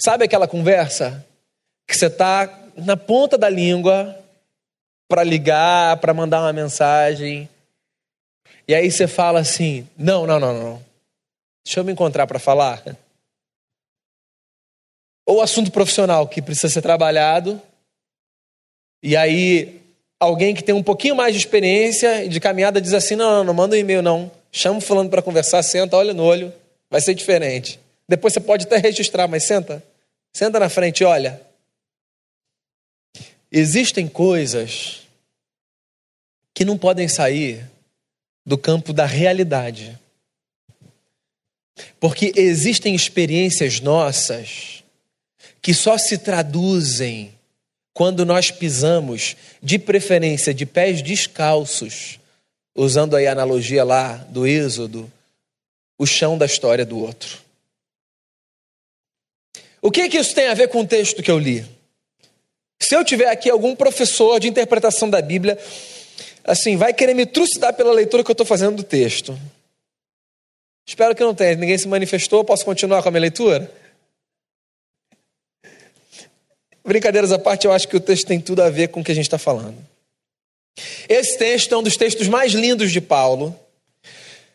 Sabe 0.00 0.24
aquela 0.24 0.48
conversa 0.48 1.24
que 1.86 1.94
você 1.94 2.06
está 2.06 2.46
na 2.76 2.96
ponta 2.96 3.38
da 3.38 3.48
língua 3.48 4.18
para 5.08 5.22
ligar, 5.22 5.98
para 5.98 6.14
mandar 6.14 6.40
uma 6.40 6.52
mensagem, 6.52 7.48
e 8.66 8.74
aí 8.74 8.90
você 8.90 9.06
fala 9.06 9.40
assim: 9.40 9.88
não, 9.96 10.26
não, 10.26 10.40
não, 10.40 10.54
não. 10.54 10.84
Deixa 11.64 11.80
eu 11.80 11.84
me 11.84 11.92
encontrar 11.92 12.26
para 12.26 12.38
falar. 12.38 12.82
Ou 15.26 15.40
assunto 15.40 15.70
profissional 15.70 16.28
que 16.28 16.42
precisa 16.42 16.72
ser 16.72 16.82
trabalhado, 16.82 17.60
e 19.02 19.16
aí 19.16 19.83
alguém 20.24 20.54
que 20.54 20.62
tem 20.62 20.74
um 20.74 20.82
pouquinho 20.82 21.14
mais 21.14 21.34
de 21.34 21.38
experiência 21.38 22.24
e 22.24 22.28
de 22.28 22.40
caminhada 22.40 22.80
diz 22.80 22.92
assim: 22.92 23.16
não, 23.16 23.38
não, 23.38 23.44
não 23.44 23.54
manda 23.54 23.76
um 23.76 23.78
e-mail, 23.78 24.02
não. 24.02 24.30
Chama 24.50 24.78
o 24.78 24.80
fulano 24.80 25.10
para 25.10 25.22
conversar, 25.22 25.62
senta, 25.62 25.96
olha 25.96 26.14
no 26.14 26.22
olho, 26.22 26.52
vai 26.90 27.00
ser 27.00 27.14
diferente. 27.14 27.78
Depois 28.08 28.32
você 28.32 28.40
pode 28.40 28.66
até 28.66 28.76
registrar, 28.76 29.26
mas 29.26 29.44
senta. 29.44 29.82
Senta 30.32 30.58
na 30.58 30.68
frente 30.68 31.00
e 31.00 31.04
olha. 31.04 31.40
Existem 33.50 34.08
coisas 34.08 35.02
que 36.52 36.64
não 36.64 36.76
podem 36.76 37.08
sair 37.08 37.64
do 38.44 38.58
campo 38.58 38.92
da 38.92 39.06
realidade. 39.06 39.98
Porque 41.98 42.32
existem 42.36 42.94
experiências 42.94 43.80
nossas 43.80 44.84
que 45.60 45.72
só 45.72 45.96
se 45.96 46.18
traduzem 46.18 47.32
quando 47.94 48.26
nós 48.26 48.50
pisamos, 48.50 49.36
de 49.62 49.78
preferência 49.78 50.52
de 50.52 50.66
pés 50.66 51.00
descalços, 51.00 52.18
usando 52.74 53.14
aí 53.14 53.28
a 53.28 53.32
analogia 53.32 53.84
lá 53.84 54.16
do 54.16 54.44
Êxodo, 54.44 55.10
o 55.96 56.04
chão 56.04 56.36
da 56.36 56.44
história 56.44 56.84
do 56.84 56.98
outro. 56.98 57.38
O 59.80 59.92
que, 59.92 60.08
que 60.08 60.18
isso 60.18 60.34
tem 60.34 60.48
a 60.48 60.54
ver 60.54 60.68
com 60.68 60.80
o 60.80 60.86
texto 60.86 61.22
que 61.22 61.30
eu 61.30 61.38
li? 61.38 61.64
Se 62.82 62.96
eu 62.96 63.04
tiver 63.04 63.28
aqui 63.28 63.48
algum 63.48 63.76
professor 63.76 64.40
de 64.40 64.48
interpretação 64.48 65.08
da 65.08 65.22
Bíblia, 65.22 65.56
assim, 66.42 66.76
vai 66.76 66.92
querer 66.92 67.14
me 67.14 67.24
trucidar 67.24 67.74
pela 67.74 67.92
leitura 67.92 68.24
que 68.24 68.30
eu 68.30 68.34
estou 68.34 68.46
fazendo 68.46 68.76
do 68.76 68.82
texto. 68.82 69.38
Espero 70.86 71.14
que 71.14 71.22
não 71.22 71.34
tenha. 71.34 71.54
Ninguém 71.54 71.78
se 71.78 71.86
manifestou. 71.86 72.44
Posso 72.44 72.64
continuar 72.64 73.02
com 73.02 73.08
a 73.08 73.12
minha 73.12 73.22
leitura? 73.22 73.70
Brincadeiras 76.84 77.32
à 77.32 77.38
parte, 77.38 77.66
eu 77.66 77.72
acho 77.72 77.88
que 77.88 77.96
o 77.96 78.00
texto 78.00 78.26
tem 78.26 78.40
tudo 78.40 78.62
a 78.62 78.68
ver 78.68 78.88
com 78.88 79.00
o 79.00 79.04
que 79.04 79.12
a 79.12 79.14
gente 79.14 79.26
está 79.26 79.38
falando. 79.38 79.76
Esse 81.08 81.38
texto 81.38 81.74
é 81.74 81.78
um 81.78 81.82
dos 81.82 81.96
textos 81.96 82.28
mais 82.28 82.52
lindos 82.52 82.92
de 82.92 83.00
Paulo. 83.00 83.58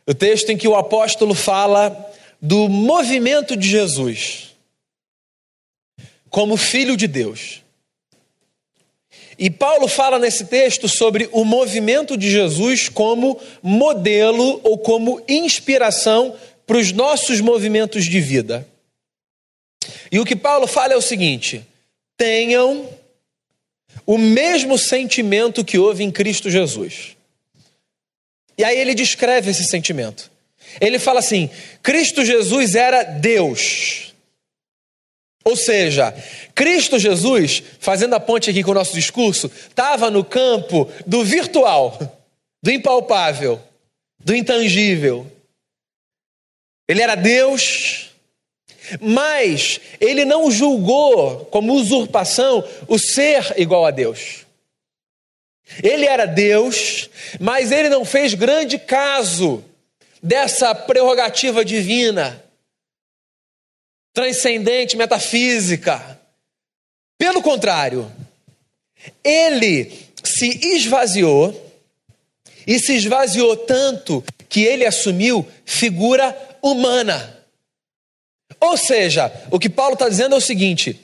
O 0.05 0.13
texto 0.13 0.49
em 0.49 0.57
que 0.57 0.67
o 0.67 0.75
apóstolo 0.75 1.33
fala 1.33 2.13
do 2.41 2.69
movimento 2.69 3.55
de 3.55 3.67
Jesus 3.67 4.49
como 6.29 6.55
filho 6.57 6.95
de 6.95 7.07
Deus. 7.07 7.63
E 9.37 9.49
Paulo 9.49 9.87
fala 9.87 10.19
nesse 10.19 10.45
texto 10.45 10.87
sobre 10.87 11.29
o 11.31 11.45
movimento 11.45 12.17
de 12.17 12.29
Jesus 12.29 12.89
como 12.89 13.39
modelo 13.63 14.59
ou 14.63 14.77
como 14.77 15.21
inspiração 15.27 16.35
para 16.67 16.77
os 16.77 16.91
nossos 16.91 17.39
movimentos 17.39 18.05
de 18.05 18.19
vida. 18.19 18.67
E 20.11 20.19
o 20.19 20.25
que 20.25 20.35
Paulo 20.35 20.67
fala 20.67 20.93
é 20.93 20.97
o 20.97 21.01
seguinte: 21.01 21.65
tenham 22.19 22.89
o 24.05 24.17
mesmo 24.17 24.77
sentimento 24.77 25.63
que 25.63 25.79
houve 25.79 26.03
em 26.03 26.11
Cristo 26.11 26.49
Jesus. 26.49 27.15
E 28.57 28.63
aí 28.63 28.77
ele 28.77 28.93
descreve 28.93 29.51
esse 29.51 29.63
sentimento. 29.63 30.29
Ele 30.81 30.99
fala 30.99 31.19
assim: 31.19 31.49
Cristo 31.81 32.25
Jesus 32.25 32.75
era 32.75 33.03
Deus. 33.03 34.13
Ou 35.45 35.55
seja, 35.55 36.13
Cristo 36.53 36.99
Jesus, 36.99 37.63
fazendo 37.79 38.13
a 38.13 38.19
ponte 38.19 38.49
aqui 38.49 38.61
com 38.61 38.71
o 38.71 38.75
nosso 38.75 38.93
discurso, 38.93 39.47
estava 39.47 40.11
no 40.11 40.23
campo 40.23 40.91
do 41.07 41.23
virtual, 41.23 41.97
do 42.61 42.69
impalpável, 42.69 43.59
do 44.19 44.35
intangível. 44.35 45.25
Ele 46.87 47.01
era 47.01 47.15
Deus, 47.15 48.08
mas 49.01 49.79
ele 49.99 50.25
não 50.25 50.49
julgou 50.51 51.45
como 51.45 51.73
usurpação 51.73 52.63
o 52.87 52.97
ser 52.97 53.53
igual 53.57 53.85
a 53.85 53.91
Deus. 53.91 54.45
Ele 55.83 56.05
era 56.05 56.25
Deus, 56.25 57.09
mas 57.39 57.71
ele 57.71 57.89
não 57.89 58.03
fez 58.03 58.33
grande 58.33 58.79
caso 58.79 59.63
dessa 60.21 60.73
prerrogativa 60.73 61.63
divina, 61.63 62.43
transcendente, 64.13 64.97
metafísica. 64.97 66.19
Pelo 67.17 67.41
contrário, 67.41 68.11
ele 69.23 69.91
se 70.23 70.75
esvaziou 70.75 71.71
e 72.65 72.79
se 72.79 72.95
esvaziou 72.95 73.55
tanto 73.55 74.23
que 74.47 74.63
ele 74.63 74.85
assumiu 74.85 75.47
figura 75.65 76.35
humana. 76.61 77.38
Ou 78.59 78.77
seja, 78.77 79.31
o 79.49 79.59
que 79.59 79.69
Paulo 79.69 79.93
está 79.93 80.09
dizendo 80.09 80.35
é 80.35 80.37
o 80.37 80.41
seguinte: 80.41 80.99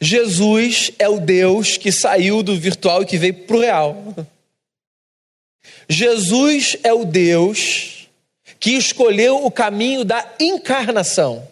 Jesus 0.00 0.92
é 0.98 1.08
o 1.08 1.18
Deus 1.18 1.76
que 1.76 1.90
saiu 1.90 2.42
do 2.42 2.56
virtual 2.56 3.02
e 3.02 3.06
que 3.06 3.18
veio 3.18 3.34
para 3.34 3.56
o 3.56 3.60
real. 3.60 4.14
Jesus 5.88 6.76
é 6.82 6.92
o 6.92 7.04
Deus 7.04 8.08
que 8.58 8.72
escolheu 8.72 9.44
o 9.44 9.50
caminho 9.50 10.04
da 10.04 10.34
encarnação. 10.38 11.46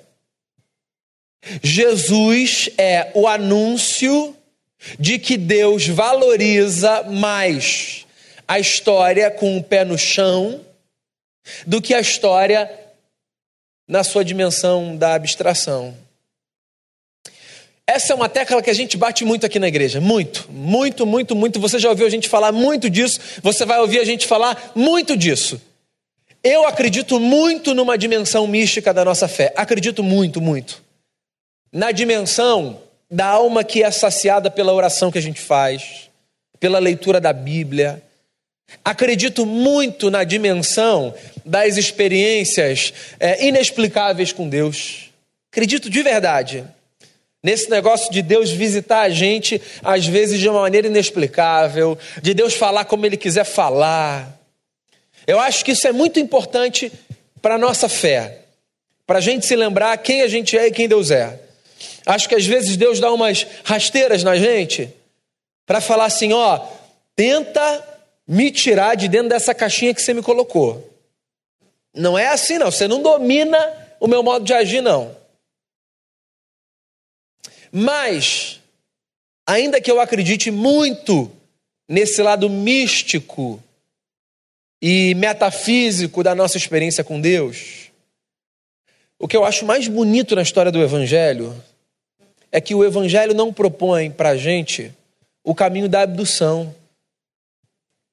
Jesus 1.62 2.68
é 2.76 3.10
o 3.14 3.26
anúncio 3.26 4.36
de 4.98 5.18
que 5.18 5.36
Deus 5.36 5.86
valoriza 5.86 7.02
mais 7.04 8.06
a 8.46 8.58
história 8.58 9.30
com 9.30 9.56
o 9.56 9.62
pé 9.62 9.84
no 9.84 9.98
chão 9.98 10.60
do 11.66 11.80
que 11.80 11.94
a 11.94 12.00
história 12.00 12.70
na 13.88 14.04
sua 14.04 14.22
dimensão 14.22 14.94
da 14.94 15.14
abstração. 15.14 15.96
Essa 17.86 18.12
é 18.12 18.14
uma 18.14 18.28
tecla 18.28 18.62
que 18.62 18.68
a 18.68 18.74
gente 18.74 18.98
bate 18.98 19.24
muito 19.24 19.46
aqui 19.46 19.58
na 19.58 19.66
igreja. 19.66 19.98
Muito, 19.98 20.46
muito, 20.52 21.06
muito, 21.06 21.34
muito. 21.34 21.58
Você 21.58 21.78
já 21.78 21.88
ouviu 21.88 22.06
a 22.06 22.10
gente 22.10 22.28
falar 22.28 22.52
muito 22.52 22.90
disso, 22.90 23.18
você 23.42 23.64
vai 23.64 23.80
ouvir 23.80 23.98
a 23.98 24.04
gente 24.04 24.26
falar 24.26 24.72
muito 24.74 25.16
disso. 25.16 25.58
Eu 26.44 26.66
acredito 26.66 27.18
muito 27.18 27.74
numa 27.74 27.96
dimensão 27.96 28.46
mística 28.46 28.92
da 28.92 29.04
nossa 29.06 29.26
fé. 29.26 29.54
Acredito 29.56 30.02
muito, 30.02 30.38
muito. 30.38 30.82
Na 31.72 31.90
dimensão 31.90 32.78
da 33.10 33.26
alma 33.26 33.64
que 33.64 33.82
é 33.82 33.90
saciada 33.90 34.50
pela 34.50 34.74
oração 34.74 35.10
que 35.10 35.18
a 35.18 35.22
gente 35.22 35.40
faz, 35.40 36.10
pela 36.60 36.78
leitura 36.78 37.18
da 37.20 37.32
Bíblia, 37.32 38.02
Acredito 38.84 39.46
muito 39.46 40.10
na 40.10 40.24
dimensão 40.24 41.14
das 41.44 41.76
experiências 41.76 42.92
é, 43.18 43.46
inexplicáveis 43.46 44.32
com 44.32 44.48
Deus. 44.48 45.10
Acredito 45.50 45.88
de 45.88 46.02
verdade 46.02 46.64
nesse 47.42 47.70
negócio 47.70 48.10
de 48.12 48.20
Deus 48.20 48.50
visitar 48.50 49.02
a 49.02 49.10
gente, 49.10 49.60
às 49.82 50.06
vezes 50.06 50.40
de 50.40 50.48
uma 50.48 50.60
maneira 50.60 50.88
inexplicável, 50.88 51.96
de 52.20 52.34
Deus 52.34 52.54
falar 52.54 52.84
como 52.84 53.06
Ele 53.06 53.16
quiser 53.16 53.44
falar. 53.44 54.38
Eu 55.26 55.38
acho 55.38 55.64
que 55.64 55.72
isso 55.72 55.86
é 55.86 55.92
muito 55.92 56.18
importante 56.18 56.90
para 57.40 57.54
a 57.54 57.58
nossa 57.58 57.88
fé, 57.88 58.40
para 59.06 59.18
a 59.18 59.22
gente 59.22 59.46
se 59.46 59.54
lembrar 59.54 59.96
quem 59.98 60.22
a 60.22 60.28
gente 60.28 60.58
é 60.58 60.66
e 60.66 60.72
quem 60.72 60.88
Deus 60.88 61.10
é. 61.10 61.38
Acho 62.04 62.28
que 62.28 62.34
às 62.34 62.44
vezes 62.44 62.76
Deus 62.76 62.98
dá 62.98 63.12
umas 63.12 63.46
rasteiras 63.64 64.24
na 64.24 64.36
gente 64.36 64.88
para 65.66 65.80
falar 65.80 66.06
assim: 66.06 66.32
ó, 66.32 66.60
tenta 67.14 67.84
me 68.28 68.50
tirar 68.50 68.94
de 68.94 69.08
dentro 69.08 69.30
dessa 69.30 69.54
caixinha 69.54 69.94
que 69.94 70.02
você 70.02 70.12
me 70.12 70.22
colocou. 70.22 70.86
Não 71.94 72.18
é 72.18 72.28
assim, 72.28 72.58
não. 72.58 72.70
Você 72.70 72.86
não 72.86 73.02
domina 73.02 73.58
o 73.98 74.06
meu 74.06 74.22
modo 74.22 74.44
de 74.44 74.52
agir, 74.52 74.82
não. 74.82 75.16
Mas, 77.72 78.60
ainda 79.46 79.80
que 79.80 79.90
eu 79.90 79.98
acredite 79.98 80.50
muito 80.50 81.30
nesse 81.88 82.22
lado 82.22 82.50
místico 82.50 83.62
e 84.80 85.14
metafísico 85.14 86.22
da 86.22 86.34
nossa 86.34 86.58
experiência 86.58 87.02
com 87.02 87.18
Deus, 87.20 87.90
o 89.18 89.26
que 89.26 89.36
eu 89.36 89.44
acho 89.44 89.64
mais 89.64 89.88
bonito 89.88 90.36
na 90.36 90.42
história 90.42 90.70
do 90.70 90.82
Evangelho 90.82 91.54
é 92.52 92.60
que 92.60 92.74
o 92.74 92.84
Evangelho 92.84 93.34
não 93.34 93.52
propõe 93.52 94.10
para 94.10 94.30
a 94.30 94.36
gente 94.36 94.92
o 95.42 95.54
caminho 95.54 95.88
da 95.88 96.02
abdução. 96.02 96.74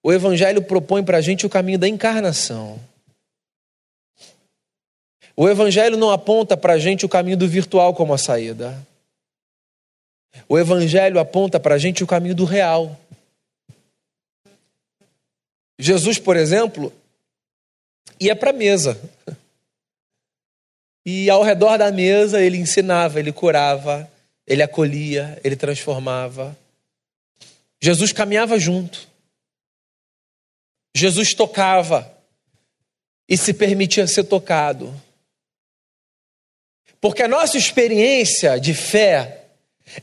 O 0.05 0.13
Evangelho 0.13 0.61
propõe 0.61 1.03
para 1.03 1.17
a 1.17 1.21
gente 1.21 1.47
o 1.47 1.49
caminho 1.49 1.79
da 1.79 1.87
encarnação. 1.87 2.79
O 5.35 5.49
Evangelho 5.49 5.97
não 5.97 6.11
aponta 6.11 6.55
para 6.55 6.73
a 6.73 6.77
gente 6.77 7.03
o 7.03 7.09
caminho 7.09 7.35
do 7.35 7.47
virtual 7.47 7.91
como 7.95 8.13
a 8.13 8.17
saída. 8.19 8.79
O 10.47 10.59
Evangelho 10.59 11.19
aponta 11.19 11.59
para 11.59 11.73
a 11.73 11.77
gente 11.79 12.03
o 12.03 12.07
caminho 12.07 12.35
do 12.35 12.45
real. 12.45 12.95
Jesus, 15.79 16.19
por 16.19 16.37
exemplo, 16.37 16.93
ia 18.19 18.35
para 18.35 18.51
a 18.51 18.53
mesa. 18.53 19.01
E 21.03 21.31
ao 21.31 21.41
redor 21.41 21.79
da 21.79 21.91
mesa 21.91 22.39
ele 22.43 22.57
ensinava, 22.57 23.19
ele 23.19 23.31
curava, 23.31 24.07
ele 24.45 24.61
acolhia, 24.61 25.41
ele 25.43 25.55
transformava. 25.55 26.55
Jesus 27.81 28.11
caminhava 28.11 28.59
junto. 28.59 29.14
Jesus 30.95 31.34
tocava 31.34 32.10
e 33.27 33.38
se 33.38 33.53
permitia 33.53 34.08
ser 34.08 34.23
tocado. 34.23 34.93
Porque 37.01 37.21
a 37.21 37.27
nossa 37.27 37.58
experiência 37.58 38.60
de 38.60 38.73
fé 38.73 39.45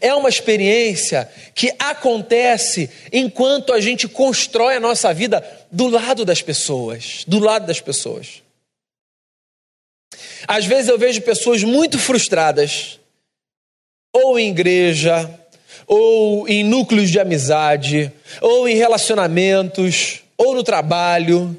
É 0.01 0.15
uma 0.15 0.29
experiência 0.29 1.29
que 1.55 1.75
acontece 1.79 2.89
enquanto 3.13 3.73
a 3.73 3.81
gente 3.81 4.07
constrói 4.07 4.77
a 4.77 4.81
nossa 4.81 5.13
vida 5.13 5.45
do 5.71 5.89
lado 5.89 6.25
das 6.25 6.41
pessoas, 6.41 7.25
do 7.27 7.39
lado 7.39 7.67
das 7.67 7.81
pessoas. 7.81 8.43
Às 10.47 10.67
vezes 10.67 10.89
eu 10.89 10.99
vejo 10.99 11.21
pessoas 11.23 11.63
muito 11.63 11.99
frustradas, 11.99 13.01
ou 14.13 14.39
em 14.39 14.51
igreja, 14.51 15.29
ou 15.87 16.49
em 16.49 16.63
núcleos 16.63 17.11
de 17.11 17.19
amizade, 17.19 18.13
ou 18.41 18.69
em 18.69 18.77
relacionamentos, 18.77 20.22
ou 20.43 20.55
no 20.55 20.63
trabalho. 20.63 21.57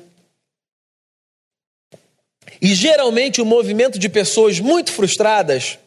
E 2.61 2.73
geralmente 2.73 3.41
o 3.41 3.45
movimento 3.45 3.97
de 3.97 4.09
pessoas 4.09 4.59
muito 4.59 4.91
frustradas 4.91 5.79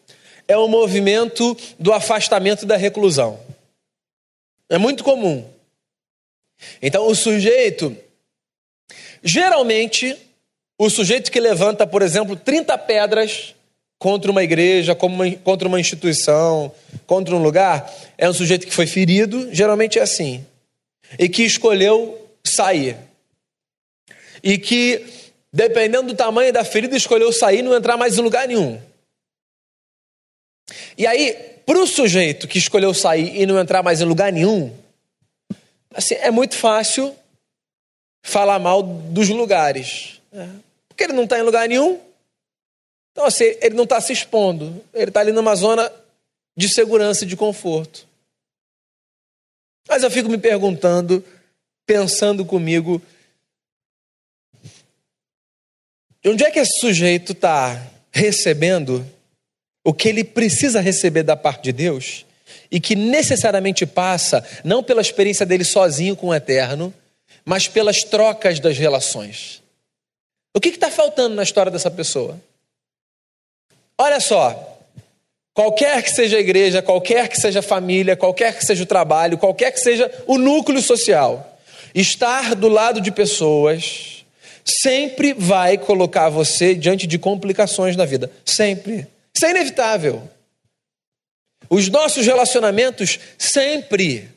é 0.49 0.57
o 0.57 0.69
movimento 0.69 1.57
do 1.79 1.93
afastamento 1.93 2.65
da 2.65 2.77
reclusão. 2.77 3.41
É 4.69 4.79
muito 4.79 5.05
comum. 5.05 5.49
Então, 6.81 7.07
o 7.07 7.15
sujeito, 7.15 7.97
geralmente, 9.23 10.17
o 10.79 10.89
sujeito 10.89 11.31
que 11.31 11.41
levanta, 11.41 11.87
por 11.87 12.03
exemplo, 12.03 12.35
30 12.37 12.77
pedras 12.79 13.55
contra 13.99 14.31
uma 14.31 14.43
igreja, 14.43 14.95
contra 14.95 15.69
uma 15.69 15.81
instituição, 15.81 16.73
contra 17.07 17.35
um 17.35 17.43
lugar, 17.43 17.93
é 18.17 18.29
um 18.29 18.35
sujeito 18.35 18.67
que 18.67 18.75
foi 18.75 18.87
ferido, 18.87 19.53
geralmente 19.53 19.99
é 19.99 20.03
assim, 20.03 20.45
e 21.19 21.29
que 21.29 21.43
escolheu 21.43 22.26
sair. 22.49 22.97
E 24.43 24.59
que, 24.59 25.05
dependendo 25.53 26.09
do 26.09 26.15
tamanho 26.15 26.53
da 26.53 26.65
ferida, 26.65 26.97
escolheu 26.97 27.33
sair 27.33 27.59
e 27.59 27.63
não 27.63 27.75
entrar 27.75 27.97
mais 27.97 28.19
em 28.19 28.23
lugar 28.23 28.47
nenhum. 28.47 28.81
E 30.97 31.07
aí, 31.07 31.33
para 31.65 31.79
o 31.79 31.87
sujeito 31.87 32.49
que 32.49 32.59
escolheu 32.59 32.95
sair 32.95 33.41
e 33.41 33.47
não 33.47 33.59
entrar 33.59 33.83
mais 33.83 34.01
em 34.01 34.05
lugar 34.05 34.33
nenhum, 34.33 34.75
assim, 35.93 36.15
é 36.15 36.31
muito 36.31 36.57
fácil 36.57 37.15
falar 38.23 38.59
mal 38.59 38.83
dos 38.83 39.29
lugares. 39.29 40.21
Né? 40.33 40.49
Porque 40.89 41.05
ele 41.05 41.13
não 41.13 41.25
está 41.25 41.39
em 41.39 41.43
lugar 41.43 41.69
nenhum. 41.69 42.01
Então, 43.13 43.25
assim, 43.25 43.45
ele 43.61 43.75
não 43.75 43.85
está 43.85 44.01
se 44.01 44.13
expondo. 44.13 44.85
Ele 44.93 45.11
está 45.11 45.21
ali 45.21 45.33
numa 45.33 45.55
zona 45.55 45.91
de 46.57 46.73
segurança 46.73 47.25
e 47.25 47.27
de 47.27 47.37
conforto. 47.37 48.07
Mas 49.89 50.03
eu 50.03 50.11
fico 50.11 50.29
me 50.29 50.39
perguntando, 50.39 51.25
pensando 51.87 52.45
comigo, 52.45 53.01
de 56.21 56.29
onde 56.29 56.45
é 56.45 56.51
que 56.51 56.59
esse 56.59 56.81
sujeito 56.81 57.33
está 57.33 57.81
recebendo 58.11 59.07
o 59.85 59.95
que 59.95 60.09
ele 60.09 60.25
precisa 60.25 60.81
receber 60.81 61.23
da 61.23 61.37
parte 61.37 61.63
de 61.63 61.73
Deus 61.73 62.27
e 62.71 62.81
que 62.81 62.97
necessariamente 62.97 63.87
passa 63.87 64.45
não 64.65 64.83
pela 64.83 65.01
experiência 65.01 65.47
dele 65.47 65.65
sozinho 65.65 66.17
com 66.17 66.29
o 66.29 66.35
eterno, 66.35 66.93
mas 67.45 67.69
pelas 67.69 68.03
trocas 68.03 68.59
das 68.59 68.77
relações. 68.77 69.63
O 70.53 70.61
que 70.61 70.71
está 70.71 70.91
faltando 70.91 71.37
na 71.37 71.45
história 71.45 71.71
dessa 71.71 71.91
pessoa? 71.91 72.41
Olha 73.97 74.19
só, 74.19 74.81
qualquer 75.55 76.03
que 76.03 76.11
seja 76.11 76.39
a 76.39 76.41
igreja, 76.41 76.83
qualquer 76.83 77.29
que 77.29 77.41
seja 77.41 77.61
a 77.61 77.63
família, 77.63 78.17
qualquer 78.17 78.59
que 78.59 78.65
seja 78.65 78.83
o 78.83 78.87
trabalho, 78.87 79.39
qualquer 79.39 79.71
que 79.71 79.79
seja 79.79 80.11
o 80.27 80.37
núcleo 80.37 80.83
social, 80.83 81.56
estar 81.97 82.55
do 82.55 82.69
lado 82.69 83.01
de 83.01 83.11
pessoas 83.11 84.25
sempre 84.65 85.33
vai 85.33 85.79
colocar 85.79 86.29
você 86.29 86.75
diante 86.75 87.07
de 87.07 87.19
complicações 87.19 87.97
na 87.97 88.05
vida. 88.05 88.31
Sempre. 88.45 89.07
Isso 89.35 89.47
é 89.47 89.51
inevitável. 89.51 90.29
Os 91.71 91.89
nossos 91.89 92.27
relacionamentos 92.27 93.19
sempre 93.39 94.29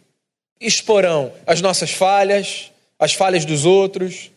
exporão 0.60 1.34
as 1.46 1.62
nossas 1.62 1.92
falhas, 1.92 2.72
as 2.98 3.14
falhas 3.14 3.46
dos 3.46 3.66
outros, 3.66 4.32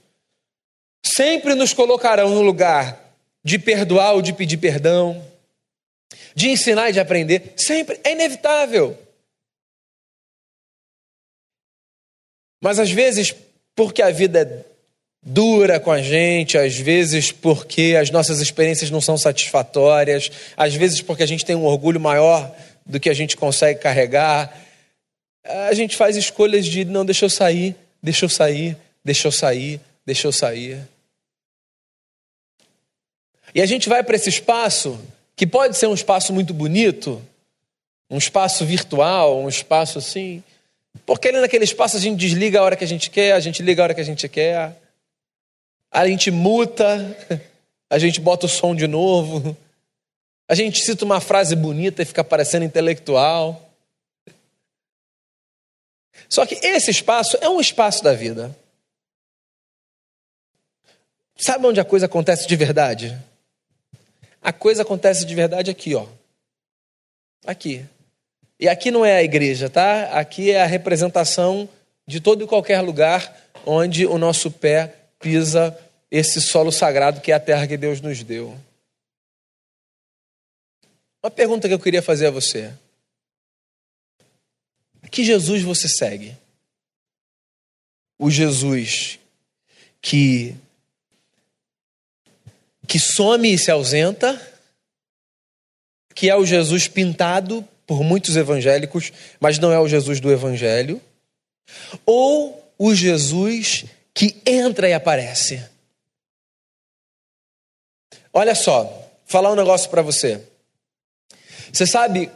sempre 1.05 1.55
nos 1.55 1.73
colocarão 1.73 2.31
no 2.31 2.43
lugar 2.43 3.01
de 3.45 3.59
perdoar 3.59 4.15
ou 4.15 4.23
de 4.23 4.33
pedir 4.33 4.57
perdão, 4.57 5.25
de 6.35 6.51
ensinar 6.51 6.91
e 6.91 6.93
de 6.93 7.01
aprender, 7.01 7.55
sempre 7.57 8.01
é 8.05 8.13
inevitável. 8.13 8.97
Mas 12.63 12.79
às 12.79 12.93
vezes, 12.93 13.35
porque 13.75 14.01
a 14.01 14.13
vida 14.13 14.41
é 14.41 14.73
dura 15.21 15.81
com 15.81 15.91
a 15.91 16.01
gente, 16.01 16.57
às 16.57 16.77
vezes 16.77 17.33
porque 17.33 17.97
as 18.01 18.09
nossas 18.11 18.41
experiências 18.41 18.89
não 18.89 19.01
são 19.01 19.19
satisfatórias, 19.19 20.31
às 20.57 20.73
vezes 20.73 21.03
porque 21.03 21.25
a 21.25 21.27
gente 21.27 21.45
tem 21.45 21.57
um 21.57 21.65
orgulho 21.65 22.01
maior 22.01 22.55
do 22.87 23.01
que 23.01 23.11
a 23.11 23.15
gente 23.15 23.37
consegue 23.37 23.81
carregar. 23.81 24.57
A 25.45 25.75
gente 25.75 25.97
faz 25.97 26.17
escolhas 26.17 26.65
de 26.65 26.85
não, 26.85 27.05
deixa 27.05 27.25
eu 27.25 27.31
sair, 27.31 27.75
deixa 28.01 28.25
eu 28.25 28.29
sair, 28.29 28.77
deixa 29.05 29.27
eu 29.27 29.33
sair, 29.33 29.81
deixa 30.07 30.29
eu 30.29 30.33
sair. 30.33 30.81
E 33.53 33.61
a 33.61 33.67
gente 33.67 33.89
vai 33.89 34.05
para 34.05 34.15
esse 34.15 34.29
espaço, 34.29 35.01
que 35.35 35.49
pode 35.49 35.77
ser 35.77 35.89
um 35.89 35.95
espaço 35.95 36.33
muito 36.33 36.55
bonito, 36.55 37.21
um 38.09 38.19
espaço 38.19 38.65
virtual, 38.65 39.41
um 39.41 39.49
espaço 39.49 39.99
assim, 39.99 40.45
porque 41.05 41.29
ali 41.29 41.41
naquele 41.41 41.65
espaço 41.65 41.97
a 41.97 42.01
gente 42.01 42.19
desliga 42.19 42.61
a 42.61 42.63
hora 42.63 42.77
que 42.77 42.85
a 42.85 42.89
gente 42.89 43.11
quer, 43.11 43.33
a 43.33 43.41
gente 43.41 43.63
liga 43.63 43.83
a 43.83 43.85
hora 43.85 43.95
que 43.95 44.01
a 44.01 44.05
gente 44.05 44.29
quer 44.29 44.77
a 45.93 46.09
gente 46.09 46.31
muta, 46.31 47.15
a 47.91 47.99
gente 47.99 48.19
bota 48.19 48.47
o 48.47 48.49
som 48.49 48.75
de 48.75 48.87
novo, 48.87 49.55
a 50.49 50.55
gente 50.55 50.81
cita 50.81 51.05
uma 51.05 51.21
frase 51.21 51.55
bonita 51.55 52.03
e 52.03 52.07
fica 52.07 52.25
parecendo 52.25 52.65
intelectual. 52.65 53.71
Só 56.29 56.47
que 56.47 56.55
esse 56.55 56.91
espaço 56.91 57.37
é 57.43 57.49
um 57.49 57.61
espaço 57.61 58.03
da 58.03 58.15
vida. 58.15 58.57
Sabe 61.37 61.67
onde 61.67 61.81
a 61.81 61.85
coisa 61.85 62.07
acontece 62.07 62.47
de 62.47 62.57
verdade? 62.57 63.19
A 64.41 64.53
coisa 64.53 64.83
acontece 64.83 65.27
de 65.27 65.35
verdade 65.35 65.71
aqui, 65.71 65.95
ó. 65.95 66.07
Aqui. 67.45 67.85
E 68.63 68.69
aqui 68.69 68.93
não 68.93 69.05
é 69.05 69.17
a 69.17 69.25
igreja, 69.25 69.69
tá? 69.69 70.05
Aqui 70.17 70.53
é 70.53 70.63
a 70.63 70.67
representação 70.67 71.69
de 72.07 72.21
todo 72.21 72.45
e 72.45 72.47
qualquer 72.47 72.81
lugar 72.81 73.37
onde 73.67 74.07
o 74.07 74.17
nosso 74.17 74.53
pé 74.53 74.95
pisa 75.19 75.77
esse 76.09 76.41
solo 76.41 76.71
sagrado 76.71 77.21
que 77.21 77.33
é 77.33 77.35
a 77.35 77.41
terra 77.41 77.67
que 77.67 77.77
Deus 77.77 78.01
nos 78.01 78.23
deu. 78.23 78.57
Uma 81.21 81.29
pergunta 81.29 81.67
que 81.67 81.75
eu 81.75 81.81
queria 81.81 82.01
fazer 82.01 82.29
a 82.29 82.31
você: 82.31 82.73
Que 85.11 85.25
Jesus 85.25 85.65
você 85.65 85.89
segue? 85.89 86.37
O 88.17 88.31
Jesus 88.31 89.19
que 90.01 90.55
que 92.87 93.01
some 93.01 93.53
e 93.53 93.59
se 93.59 93.73
ausenta, 93.73 94.41
que 96.15 96.31
é 96.31 96.37
o 96.37 96.47
Jesus 96.47 96.87
pintado 96.87 97.69
por 97.87 98.03
muitos 98.03 98.37
evangélicos, 98.37 99.13
mas 99.41 99.59
não 99.59 99.73
é 99.73 99.79
o 99.79 99.89
Jesus 99.89 100.21
do 100.21 100.33
evangelho, 100.33 101.01
ou 102.07 102.73
o 102.79 102.95
Jesus 102.95 103.85
que 104.15 104.41
entra 104.47 104.89
e 104.89 104.93
aparece. 104.93 105.63
Olha 108.33 108.55
só, 108.55 109.11
falar 109.27 109.53
um 109.53 109.57
negócio 109.57 109.91
para 109.91 110.03
você. 110.03 110.43
Você 111.73 111.87
sabe 111.87 112.31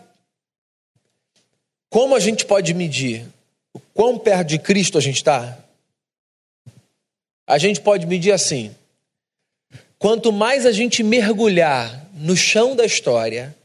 como 1.89 2.15
a 2.15 2.21
gente 2.21 2.45
pode 2.45 2.75
medir 2.75 3.27
o 3.73 3.81
quão 3.81 4.19
perto 4.19 4.49
de 4.49 4.59
Cristo 4.59 4.99
a 4.99 5.01
gente 5.01 5.17
está? 5.17 5.59
A 7.47 7.59
gente 7.59 7.81
pode 7.81 8.07
medir 8.07 8.33
assim: 8.33 8.75
quanto 9.99 10.33
mais 10.33 10.67
a 10.67 10.73
gente 10.73 11.03
mergulhar 11.03 12.07
no 12.15 12.37
chão 12.37 12.75
da 12.75 12.85
história 12.85 13.57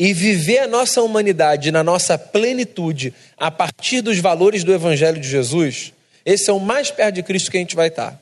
e 0.00 0.14
viver 0.14 0.60
a 0.60 0.66
nossa 0.66 1.02
humanidade 1.02 1.70
na 1.70 1.84
nossa 1.84 2.16
plenitude 2.16 3.12
a 3.36 3.50
partir 3.50 4.00
dos 4.00 4.18
valores 4.18 4.64
do 4.64 4.72
Evangelho 4.72 5.20
de 5.20 5.28
Jesus, 5.28 5.92
esse 6.24 6.48
é 6.48 6.52
o 6.54 6.58
mais 6.58 6.90
perto 6.90 7.16
de 7.16 7.22
Cristo 7.22 7.50
que 7.50 7.58
a 7.58 7.60
gente 7.60 7.76
vai 7.76 7.88
estar. 7.88 8.18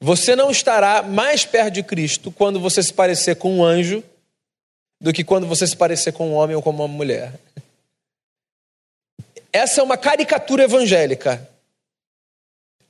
Você 0.00 0.34
não 0.34 0.50
estará 0.50 1.02
mais 1.02 1.44
perto 1.44 1.74
de 1.74 1.82
Cristo 1.82 2.32
quando 2.32 2.58
você 2.58 2.82
se 2.82 2.94
parecer 2.94 3.36
com 3.36 3.58
um 3.58 3.62
anjo 3.62 4.02
do 4.98 5.12
que 5.12 5.22
quando 5.22 5.46
você 5.46 5.66
se 5.66 5.76
parecer 5.76 6.12
com 6.12 6.30
um 6.30 6.34
homem 6.34 6.56
ou 6.56 6.62
com 6.62 6.70
uma 6.70 6.88
mulher. 6.88 7.34
Essa 9.52 9.82
é 9.82 9.84
uma 9.84 9.98
caricatura 9.98 10.64
evangélica. 10.64 11.46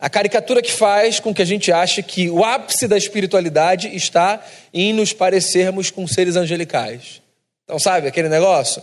A 0.00 0.08
caricatura 0.08 0.62
que 0.62 0.72
faz 0.72 1.20
com 1.20 1.34
que 1.34 1.42
a 1.42 1.44
gente 1.44 1.70
ache 1.70 2.02
que 2.02 2.30
o 2.30 2.42
ápice 2.42 2.88
da 2.88 2.96
espiritualidade 2.96 3.94
está 3.94 4.42
em 4.72 4.94
nos 4.94 5.12
parecermos 5.12 5.90
com 5.90 6.06
seres 6.08 6.36
angelicais. 6.36 7.20
Então, 7.64 7.78
sabe 7.78 8.08
aquele 8.08 8.30
negócio? 8.30 8.82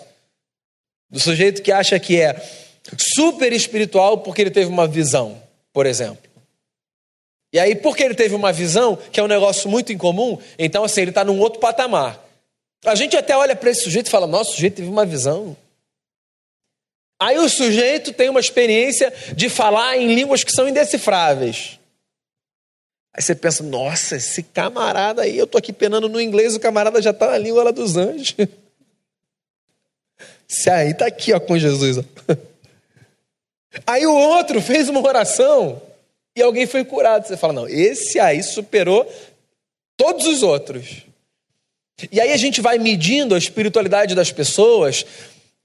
Do 1.09 1.19
sujeito 1.19 1.63
que 1.63 1.71
acha 1.71 1.99
que 1.99 2.21
é 2.21 2.39
super 3.15 3.51
espiritual 3.51 4.19
porque 4.19 4.41
ele 4.41 4.51
teve 4.51 4.69
uma 4.69 4.87
visão, 4.87 5.41
por 5.73 5.87
exemplo. 5.87 6.29
E 7.51 7.57
aí, 7.57 7.75
porque 7.75 8.03
ele 8.03 8.13
teve 8.13 8.35
uma 8.35 8.53
visão, 8.53 8.95
que 9.11 9.19
é 9.19 9.23
um 9.23 9.27
negócio 9.27 9.67
muito 9.67 9.91
incomum, 9.91 10.37
então 10.59 10.83
assim, 10.83 11.01
ele 11.01 11.11
está 11.11 11.23
num 11.23 11.39
outro 11.39 11.59
patamar. 11.59 12.23
A 12.85 12.93
gente 12.93 13.17
até 13.17 13.35
olha 13.35 13.55
para 13.55 13.71
esse 13.71 13.81
sujeito 13.81 14.07
e 14.07 14.09
fala: 14.11 14.27
nossa, 14.27 14.51
o 14.51 14.53
sujeito 14.53 14.75
teve 14.75 14.87
uma 14.89 15.05
visão. 15.05 15.57
Aí 17.19 17.37
o 17.39 17.49
sujeito 17.49 18.13
tem 18.13 18.29
uma 18.29 18.39
experiência 18.39 19.11
de 19.35 19.49
falar 19.49 19.97
em 19.97 20.13
línguas 20.13 20.43
que 20.43 20.51
são 20.51 20.67
indecifráveis. 20.67 21.79
Aí 23.13 23.23
você 23.23 23.33
pensa: 23.33 23.63
nossa, 23.63 24.15
esse 24.15 24.43
camarada 24.43 25.23
aí, 25.23 25.37
eu 25.37 25.45
estou 25.45 25.57
aqui 25.57 25.73
penando 25.73 26.07
no 26.07 26.21
inglês, 26.21 26.55
o 26.55 26.59
camarada 26.59 27.01
já 27.01 27.09
está 27.09 27.31
na 27.31 27.37
língua 27.37 27.63
lá 27.63 27.71
dos 27.71 27.97
anjos. 27.97 28.35
Se 30.47 30.69
aí 30.69 30.91
está 30.91 31.07
aqui 31.07 31.33
ó, 31.33 31.39
com 31.39 31.57
Jesus. 31.57 31.97
Ó. 31.97 32.03
Aí 33.85 34.07
o 34.07 34.13
outro 34.13 34.59
fez 34.59 34.89
uma 34.89 35.05
oração 35.05 35.79
e 36.35 36.41
alguém 36.41 36.65
foi 36.65 36.85
curado. 36.85 37.27
Você 37.27 37.35
fala: 37.35 37.53
não, 37.53 37.67
esse 37.67 38.19
aí 38.19 38.41
superou 38.41 39.05
todos 39.95 40.25
os 40.25 40.41
outros. 40.41 41.03
E 42.11 42.21
aí 42.21 42.31
a 42.31 42.37
gente 42.37 42.61
vai 42.61 42.79
medindo 42.79 43.35
a 43.35 43.37
espiritualidade 43.37 44.15
das 44.15 44.31
pessoas, 44.31 45.05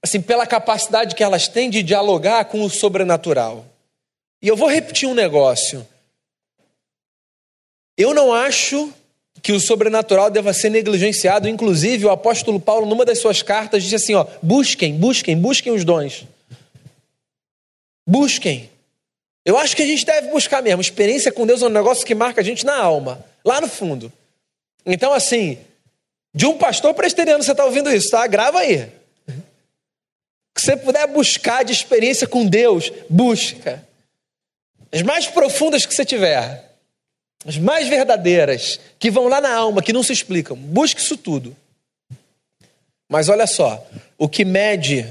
assim, 0.03 0.21
pela 0.21 0.45
capacidade 0.45 1.15
que 1.15 1.23
elas 1.23 1.47
têm 1.47 1.69
de 1.69 1.81
dialogar 1.81 2.45
com 2.45 2.61
o 2.61 2.69
sobrenatural. 2.69 3.65
E 4.41 4.47
eu 4.49 4.57
vou 4.57 4.67
repetir 4.67 5.07
um 5.07 5.13
negócio. 5.13 5.87
Eu 7.97 8.13
não 8.13 8.33
acho 8.33 8.93
que 9.41 9.53
o 9.53 9.59
sobrenatural 9.59 10.29
deva 10.29 10.53
ser 10.53 10.69
negligenciado. 10.69 11.47
Inclusive, 11.47 12.05
o 12.05 12.11
apóstolo 12.11 12.59
Paulo, 12.59 12.85
numa 12.85 13.05
das 13.05 13.19
suas 13.19 13.41
cartas, 13.41 13.83
diz 13.83 13.93
assim: 13.93 14.13
ó, 14.13 14.25
busquem, 14.41 14.97
busquem, 14.97 15.37
busquem 15.37 15.71
os 15.71 15.85
dons. 15.85 16.25
Busquem. 18.05 18.69
Eu 19.45 19.57
acho 19.57 19.75
que 19.75 19.83
a 19.83 19.87
gente 19.87 20.05
deve 20.05 20.29
buscar 20.29 20.61
mesmo. 20.61 20.81
Experiência 20.81 21.31
com 21.31 21.47
Deus 21.47 21.61
é 21.61 21.65
um 21.65 21.69
negócio 21.69 22.05
que 22.05 22.15
marca 22.15 22.41
a 22.41 22.43
gente 22.43 22.65
na 22.65 22.77
alma, 22.77 23.23
lá 23.45 23.61
no 23.61 23.67
fundo. 23.67 24.11
Então, 24.85 25.13
assim, 25.13 25.57
de 26.33 26.45
um 26.45 26.57
pastor 26.57 26.93
presteriano, 26.93 27.43
você 27.43 27.51
está 27.51 27.63
ouvindo 27.63 27.93
isso, 27.93 28.09
tá? 28.09 28.25
Grava 28.27 28.59
aí. 28.59 28.89
Se 30.55 30.65
você 30.65 30.77
puder 30.77 31.07
buscar 31.07 31.63
de 31.63 31.73
experiência 31.73 32.27
com 32.27 32.45
Deus, 32.45 32.91
busca. 33.09 33.83
As 34.91 35.01
mais 35.01 35.27
profundas 35.27 35.85
que 35.85 35.93
você 35.93 36.05
tiver, 36.05 36.75
as 37.45 37.57
mais 37.57 37.87
verdadeiras, 37.87 38.79
que 38.99 39.09
vão 39.09 39.27
lá 39.27 39.41
na 39.41 39.53
alma, 39.53 39.81
que 39.81 39.93
não 39.93 40.03
se 40.03 40.13
explicam. 40.13 40.55
Busque 40.55 41.01
isso 41.01 41.17
tudo. 41.17 41.55
Mas 43.09 43.29
olha 43.29 43.47
só, 43.47 43.85
o 44.17 44.29
que 44.29 44.45
mede 44.45 45.07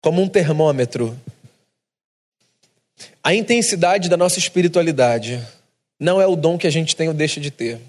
como 0.00 0.20
um 0.20 0.28
termômetro 0.28 1.18
a 3.26 3.34
intensidade 3.34 4.08
da 4.08 4.16
nossa 4.16 4.38
espiritualidade 4.38 5.44
não 5.98 6.20
é 6.20 6.26
o 6.28 6.36
dom 6.36 6.56
que 6.56 6.64
a 6.64 6.70
gente 6.70 6.94
tem 6.94 7.08
ou 7.08 7.14
deixa 7.14 7.40
de 7.40 7.50
ter. 7.50 7.80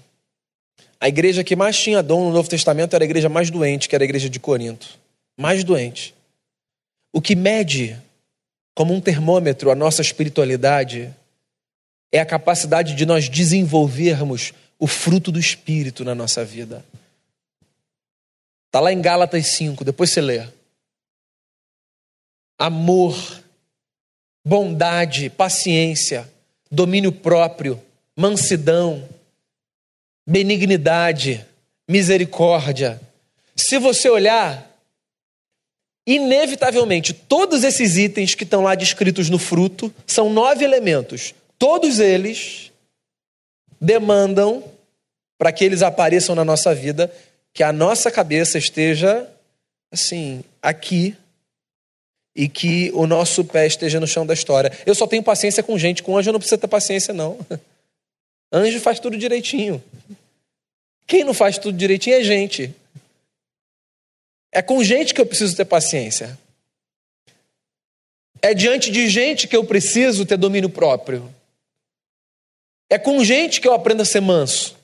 A 1.00 1.08
igreja 1.08 1.44
que 1.44 1.54
mais 1.54 1.78
tinha 1.78 2.02
dom 2.02 2.24
no 2.24 2.32
Novo 2.32 2.48
Testamento 2.48 2.94
era 2.94 3.04
a 3.04 3.06
igreja 3.06 3.28
mais 3.28 3.48
doente, 3.48 3.88
que 3.88 3.94
era 3.94 4.02
a 4.02 4.06
igreja 4.06 4.28
de 4.28 4.40
Corinto. 4.40 4.98
Mais 5.38 5.62
doente. 5.64 6.14
O 7.12 7.22
que 7.22 7.34
mede 7.34 7.96
como 8.74 8.92
um 8.92 9.00
termômetro 9.00 9.70
a 9.70 9.74
nossa 9.74 10.02
espiritualidade 10.02 11.14
é 12.12 12.20
a 12.20 12.26
capacidade 12.26 12.94
de 12.94 13.06
nós 13.06 13.28
desenvolvermos 13.28 14.52
o 14.78 14.86
fruto 14.86 15.32
do 15.32 15.38
Espírito 15.38 16.04
na 16.04 16.14
nossa 16.14 16.44
vida. 16.44 16.84
Está 18.66 18.80
lá 18.80 18.92
em 18.92 19.00
Gálatas 19.00 19.52
5, 19.56 19.84
depois 19.84 20.12
você 20.12 20.20
lê. 20.20 20.46
Amor, 22.58 23.16
bondade, 24.44 25.30
paciência, 25.30 26.30
domínio 26.70 27.12
próprio, 27.12 27.80
mansidão, 28.14 29.08
benignidade, 30.26 31.44
misericórdia. 31.88 33.00
Se 33.56 33.78
você 33.78 34.08
olhar, 34.08 34.67
inevitavelmente, 36.14 37.12
todos 37.12 37.62
esses 37.62 37.98
itens 37.98 38.34
que 38.34 38.44
estão 38.44 38.62
lá 38.62 38.74
descritos 38.74 39.28
no 39.28 39.38
fruto 39.38 39.94
são 40.06 40.32
nove 40.32 40.64
elementos. 40.64 41.34
Todos 41.58 42.00
eles 42.00 42.72
demandam, 43.78 44.64
para 45.36 45.52
que 45.52 45.62
eles 45.62 45.82
apareçam 45.82 46.34
na 46.34 46.46
nossa 46.46 46.74
vida, 46.74 47.12
que 47.52 47.62
a 47.62 47.72
nossa 47.72 48.10
cabeça 48.10 48.56
esteja 48.56 49.28
assim, 49.92 50.42
aqui, 50.62 51.14
e 52.34 52.48
que 52.48 52.90
o 52.94 53.06
nosso 53.06 53.44
pé 53.44 53.66
esteja 53.66 54.00
no 54.00 54.06
chão 54.06 54.24
da 54.24 54.32
história. 54.32 54.72
Eu 54.86 54.94
só 54.94 55.06
tenho 55.06 55.22
paciência 55.22 55.62
com 55.62 55.76
gente, 55.76 56.02
com 56.02 56.16
anjo 56.16 56.32
não 56.32 56.38
precisa 56.38 56.56
ter 56.56 56.68
paciência, 56.68 57.12
não. 57.12 57.38
Anjo 58.50 58.80
faz 58.80 58.98
tudo 58.98 59.18
direitinho. 59.18 59.82
Quem 61.06 61.22
não 61.22 61.34
faz 61.34 61.58
tudo 61.58 61.76
direitinho 61.76 62.16
é 62.16 62.24
gente. 62.24 62.74
É 64.50 64.62
com 64.62 64.82
gente 64.82 65.14
que 65.14 65.20
eu 65.20 65.26
preciso 65.26 65.56
ter 65.56 65.64
paciência. 65.64 66.38
É 68.40 68.54
diante 68.54 68.90
de 68.90 69.08
gente 69.08 69.46
que 69.46 69.56
eu 69.56 69.64
preciso 69.64 70.24
ter 70.24 70.36
domínio 70.36 70.70
próprio. 70.70 71.32
É 72.88 72.98
com 72.98 73.22
gente 73.22 73.60
que 73.60 73.68
eu 73.68 73.74
aprendo 73.74 74.02
a 74.02 74.06
ser 74.06 74.20
manso, 74.20 74.76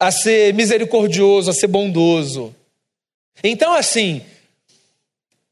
a 0.00 0.10
ser 0.10 0.52
misericordioso, 0.54 1.50
a 1.50 1.54
ser 1.54 1.68
bondoso. 1.68 2.54
Então, 3.44 3.72
assim, 3.72 4.24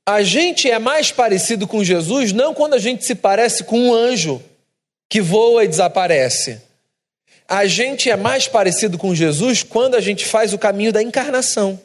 a 0.05 0.23
gente 0.23 0.69
é 0.69 0.79
mais 0.79 1.13
parecido 1.13 1.67
com 1.67 1.85
Jesus 1.85 2.33
não 2.33 2.55
quando 2.55 2.75
a 2.75 2.79
gente 2.79 3.05
se 3.05 3.15
parece 3.15 3.65
com 3.65 3.79
um 3.79 3.95
anjo 3.95 4.43
que 5.09 5.21
voa 5.21 5.65
e 5.65 5.69
desaparece. 5.69 6.61
A 7.49 7.67
gente 7.67 8.11
é 8.11 8.17
mais 8.17 8.49
parecido 8.49 8.99
com 8.99 9.15
Jesus 9.15 9.63
quando 9.63 9.95
a 9.95 10.01
gente 10.01 10.25
faz 10.25 10.53
o 10.53 10.59
caminho 10.59 10.93
da 10.93 11.03
encarnação. 11.03 11.81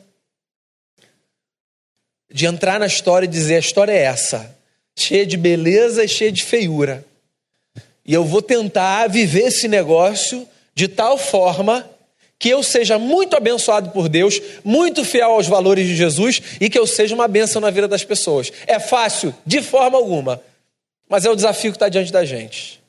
De 2.32 2.46
entrar 2.46 2.80
na 2.80 2.86
história 2.86 3.26
e 3.26 3.30
dizer: 3.30 3.56
a 3.56 3.60
história 3.60 3.91
é 3.91 4.04
essa, 4.04 4.56
cheia 4.96 5.26
de 5.26 5.38
beleza 5.38 6.04
e 6.04 6.08
cheia 6.08 6.32
de 6.32 6.44
feiura. 6.44 7.06
E 8.06 8.13
eu 8.13 8.24
vou 8.24 8.41
tentar 8.41 9.08
viver 9.08 9.48
esse 9.48 9.67
negócio 9.67 10.48
de 10.74 10.88
tal 10.88 11.17
forma 11.17 11.89
que 12.41 12.50
eu 12.50 12.63
seja 12.63 12.98
muito 12.98 13.36
abençoado 13.36 13.91
por 13.91 14.10
Deus, 14.10 14.41
muito 14.63 15.06
fiel 15.06 15.34
aos 15.34 15.46
valores 15.46 15.86
de 15.86 15.96
Jesus 15.96 16.41
e 16.60 16.72
que 16.72 16.80
eu 16.80 16.88
seja 16.88 17.13
uma 17.13 17.28
bênção 17.28 17.62
na 17.62 17.70
vida 17.70 17.88
das 17.88 18.04
pessoas. 18.04 18.52
É 18.65 18.80
fácil? 18.80 19.32
De 19.46 19.62
forma 19.62 19.96
alguma. 19.96 20.41
Mas 21.08 21.24
é 21.24 21.30
o 21.30 21.36
desafio 21.36 21.72
que 21.72 21.76
está 21.76 21.88
diante 21.88 22.12
da 22.12 22.26
gente. 22.26 22.82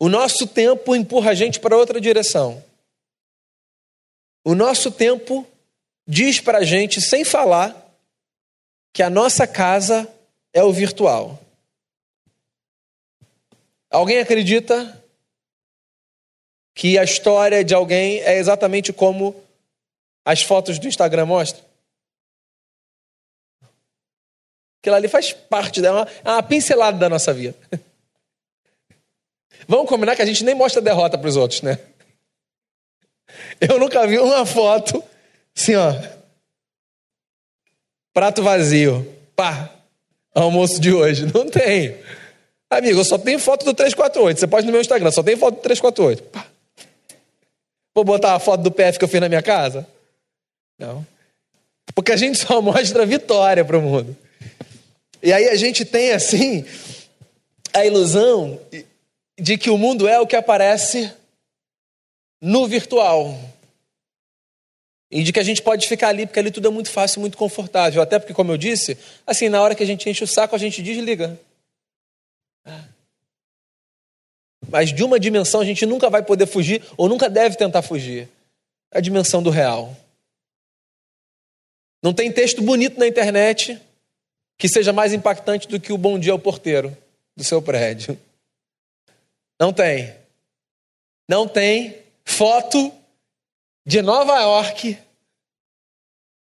O 0.00 0.08
nosso 0.08 0.46
tempo 0.46 0.96
empurra 0.96 1.30
a 1.30 1.34
gente 1.34 1.60
para 1.60 1.76
outra 1.76 2.00
direção. 2.00 2.62
O 4.44 4.54
nosso 4.54 4.90
tempo 4.90 5.46
diz 6.08 6.40
para 6.40 6.58
a 6.58 6.64
gente, 6.64 7.02
sem 7.02 7.22
falar, 7.22 7.76
que 8.94 9.02
a 9.02 9.10
nossa 9.10 9.46
casa 9.46 10.10
é 10.54 10.64
o 10.64 10.72
virtual. 10.72 11.38
Alguém 13.90 14.18
acredita 14.18 15.04
que 16.74 16.98
a 16.98 17.04
história 17.04 17.62
de 17.62 17.74
alguém 17.74 18.20
é 18.20 18.38
exatamente 18.38 18.92
como 18.92 19.36
as 20.24 20.42
fotos 20.42 20.78
do 20.78 20.88
Instagram 20.88 21.26
mostram? 21.26 21.62
Aquilo 24.80 24.96
ali 24.96 25.08
faz 25.08 25.32
parte 25.32 25.82
dela, 25.82 26.08
é 26.24 26.30
uma 26.30 26.42
pincelada 26.42 26.96
da 26.96 27.08
nossa 27.08 27.34
vida. 27.34 27.56
Vamos 29.66 29.88
combinar 29.88 30.16
que 30.16 30.22
a 30.22 30.26
gente 30.26 30.44
nem 30.44 30.54
mostra 30.54 30.80
derrota 30.80 31.18
para 31.18 31.28
os 31.28 31.36
outros, 31.36 31.60
né? 31.60 31.78
Eu 33.60 33.78
nunca 33.78 34.06
vi 34.06 34.18
uma 34.18 34.46
foto 34.46 35.04
assim, 35.58 35.74
ó. 35.74 35.94
Prato 38.14 38.42
vazio. 38.42 39.06
Pá. 39.34 39.70
Almoço 40.34 40.80
de 40.80 40.92
hoje. 40.92 41.26
Não 41.32 41.48
tem. 41.48 41.96
Amigo, 42.70 43.00
eu 43.00 43.04
só 43.04 43.18
tenho 43.18 43.38
foto 43.38 43.64
do 43.64 43.74
348. 43.74 44.40
Você 44.40 44.46
pode 44.46 44.66
no 44.66 44.72
meu 44.72 44.80
Instagram, 44.80 45.10
só 45.10 45.22
tem 45.22 45.36
foto 45.36 45.56
do 45.56 45.62
348. 45.62 46.22
Pá. 46.24 46.46
Vou 47.94 48.04
botar 48.04 48.34
a 48.34 48.38
foto 48.38 48.62
do 48.62 48.70
PF 48.70 48.98
que 48.98 49.04
eu 49.04 49.08
fiz 49.08 49.20
na 49.20 49.28
minha 49.28 49.42
casa? 49.42 49.86
Não. 50.78 51.04
Porque 51.94 52.12
a 52.12 52.16
gente 52.16 52.38
só 52.38 52.60
mostra 52.62 53.04
vitória 53.04 53.64
para 53.64 53.78
o 53.78 53.82
mundo. 53.82 54.16
E 55.22 55.32
aí 55.32 55.48
a 55.48 55.56
gente 55.56 55.84
tem 55.84 56.12
assim 56.12 56.64
a 57.74 57.84
ilusão 57.84 58.60
de 59.38 59.58
que 59.58 59.70
o 59.70 59.78
mundo 59.78 60.06
é 60.06 60.20
o 60.20 60.26
que 60.26 60.36
aparece 60.36 61.12
no 62.40 62.66
virtual. 62.68 63.36
E 65.10 65.22
de 65.22 65.32
que 65.32 65.40
a 65.40 65.42
gente 65.42 65.62
pode 65.62 65.88
ficar 65.88 66.08
ali, 66.08 66.26
porque 66.26 66.38
ali 66.38 66.50
tudo 66.50 66.68
é 66.68 66.70
muito 66.70 66.90
fácil, 66.90 67.20
muito 67.20 67.36
confortável. 67.36 68.02
Até 68.02 68.18
porque, 68.18 68.34
como 68.34 68.52
eu 68.52 68.58
disse, 68.58 68.98
assim, 69.26 69.48
na 69.48 69.62
hora 69.62 69.74
que 69.74 69.82
a 69.82 69.86
gente 69.86 70.08
enche 70.08 70.22
o 70.22 70.26
saco, 70.26 70.54
a 70.54 70.58
gente 70.58 70.82
desliga. 70.82 71.38
Mas 74.68 74.92
de 74.92 75.02
uma 75.02 75.18
dimensão 75.18 75.60
a 75.60 75.64
gente 75.64 75.86
nunca 75.86 76.10
vai 76.10 76.22
poder 76.22 76.46
fugir, 76.46 76.82
ou 76.96 77.08
nunca 77.08 77.30
deve 77.30 77.56
tentar 77.56 77.80
fugir. 77.80 78.28
É 78.90 78.98
a 78.98 79.00
dimensão 79.00 79.42
do 79.42 79.48
real. 79.48 79.96
Não 82.02 82.12
tem 82.12 82.30
texto 82.30 82.62
bonito 82.62 82.98
na 82.98 83.06
internet 83.06 83.80
que 84.58 84.68
seja 84.68 84.92
mais 84.92 85.12
impactante 85.12 85.68
do 85.68 85.80
que 85.80 85.92
o 85.92 85.98
bom 85.98 86.18
dia 86.18 86.32
ao 86.32 86.38
porteiro 86.38 86.96
do 87.36 87.44
seu 87.44 87.62
prédio. 87.62 88.18
Não 89.58 89.72
tem. 89.72 90.14
Não 91.28 91.48
tem 91.48 92.02
foto 92.24 92.92
de 93.88 94.02
Nova 94.02 94.38
York 94.38 94.98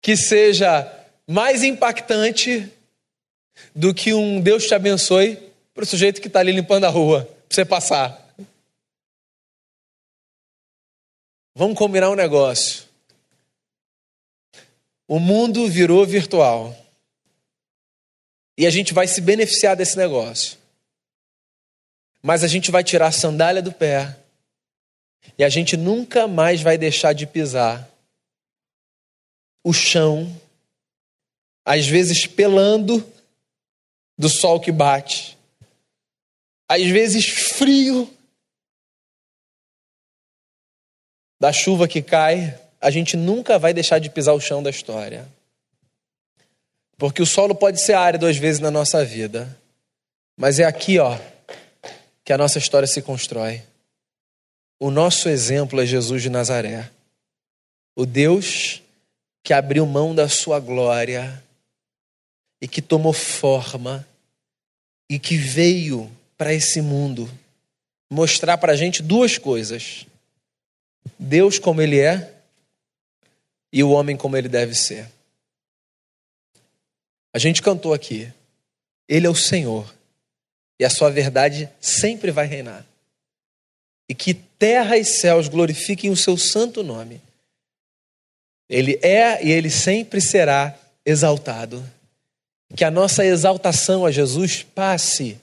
que 0.02 0.18
seja 0.18 0.92
mais 1.28 1.62
impactante 1.62 2.68
do 3.76 3.94
que 3.94 4.12
um 4.12 4.42
Deus 4.42 4.66
te 4.66 4.74
abençoe 4.74 5.36
para 5.72 5.84
o 5.84 5.86
sujeito 5.86 6.20
que 6.20 6.26
está 6.30 6.40
ali 6.40 6.52
limpando 6.52 6.86
a 6.86 6.90
rua, 6.90 7.26
para 7.48 7.56
você 7.56 7.64
passar. 7.64 8.28
Vamos 11.54 11.78
combinar 11.78 12.10
um 12.10 12.16
negócio. 12.16 12.86
O 15.08 15.20
mundo 15.20 15.68
virou 15.70 16.08
virtual. 16.08 16.76
E 18.58 18.66
a 18.66 18.72
gente 18.72 18.96
vai 18.96 19.08
se 19.08 19.22
beneficiar 19.22 19.76
desse 19.76 19.96
negócio. 19.96 20.58
Mas 22.20 22.44
a 22.44 22.48
gente 22.48 22.72
vai 22.72 22.84
tirar 22.84 23.08
a 23.08 23.12
sandália 23.12 23.62
do 23.62 23.72
pé. 23.72 24.18
E 25.38 25.44
a 25.44 25.50
gente 25.50 25.76
nunca 25.76 26.28
mais 26.28 26.62
vai 26.62 26.78
deixar 26.78 27.14
de 27.14 27.26
pisar 27.26 27.90
o 29.64 29.74
chão, 29.74 30.34
às 31.66 31.88
vezes 31.88 32.26
pelando 32.26 33.06
do 34.18 34.30
sol 34.30 34.60
que 34.60 34.72
bate, 34.72 35.38
às 36.70 36.84
vezes 36.84 37.28
frio 37.56 38.12
da 41.40 41.52
chuva 41.54 41.88
que 41.88 42.02
cai, 42.02 42.60
a 42.80 42.90
gente 42.90 43.16
nunca 43.16 43.60
vai 43.60 43.74
deixar 43.74 44.00
de 44.00 44.10
pisar 44.10 44.34
o 44.34 44.40
chão 44.40 44.62
da 44.62 44.70
história. 44.70 45.28
Porque 46.98 47.22
o 47.22 47.26
solo 47.26 47.54
pode 47.54 47.82
ser 47.82 47.94
árido 47.94 48.26
às 48.26 48.38
vezes 48.38 48.60
na 48.60 48.72
nossa 48.72 49.06
vida, 49.06 49.56
mas 50.36 50.60
é 50.60 50.66
aqui, 50.66 50.98
ó, 50.98 51.18
que 52.24 52.34
a 52.34 52.38
nossa 52.38 52.58
história 52.58 52.88
se 52.88 53.02
constrói. 53.02 53.62
O 54.80 54.92
nosso 54.92 55.28
exemplo 55.28 55.82
é 55.82 55.86
Jesus 55.86 56.22
de 56.22 56.30
Nazaré. 56.30 56.92
O 57.96 58.06
Deus 58.06 58.82
que 59.44 59.54
abriu 59.54 59.86
mão 59.86 60.14
da 60.14 60.30
sua 60.30 60.60
glória 60.60 61.44
e 62.62 62.68
que 62.68 62.82
tomou 62.82 63.14
forma 63.14 64.08
e 65.10 65.18
que 65.18 65.38
veio 65.38 66.12
para 66.38 66.54
esse 66.54 66.82
mundo 66.82 67.30
mostrar 68.10 68.58
para 68.58 68.74
a 68.74 68.76
gente 68.76 69.02
duas 69.02 69.38
coisas: 69.38 70.06
Deus 71.18 71.58
como 71.58 71.82
Ele 71.82 72.00
é 72.00 72.34
e 73.72 73.84
o 73.84 73.92
homem 73.92 74.16
como 74.16 74.38
ele 74.38 74.50
deve 74.50 74.76
ser. 74.76 75.10
A 77.34 77.40
gente 77.40 77.62
cantou 77.62 77.94
aqui, 77.94 78.32
Ele 79.08 79.28
é 79.28 79.30
o 79.30 79.36
Senhor 79.36 79.94
e 80.80 80.86
a 80.86 80.90
Sua 80.90 81.10
verdade 81.10 81.70
sempre 81.80 82.32
vai 82.32 82.46
reinar. 82.46 82.86
E 84.10 84.16
que 84.16 84.34
terra 84.34 84.98
e 84.98 85.04
céus 85.04 85.48
glorifiquem 85.48 86.10
o 86.10 86.16
Seu 86.18 86.38
santo 86.38 86.84
nome. 86.84 87.22
Ele 88.70 89.00
é 89.02 89.46
e 89.46 89.52
ele 89.52 89.70
sempre 89.70 90.20
será 90.20 90.78
exaltado. 91.06 91.84
Que 92.76 92.84
a 92.84 92.92
nossa 92.92 93.26
exaltação 93.26 94.06
a 94.06 94.12
Jesus 94.12 94.64
passe 94.64 95.38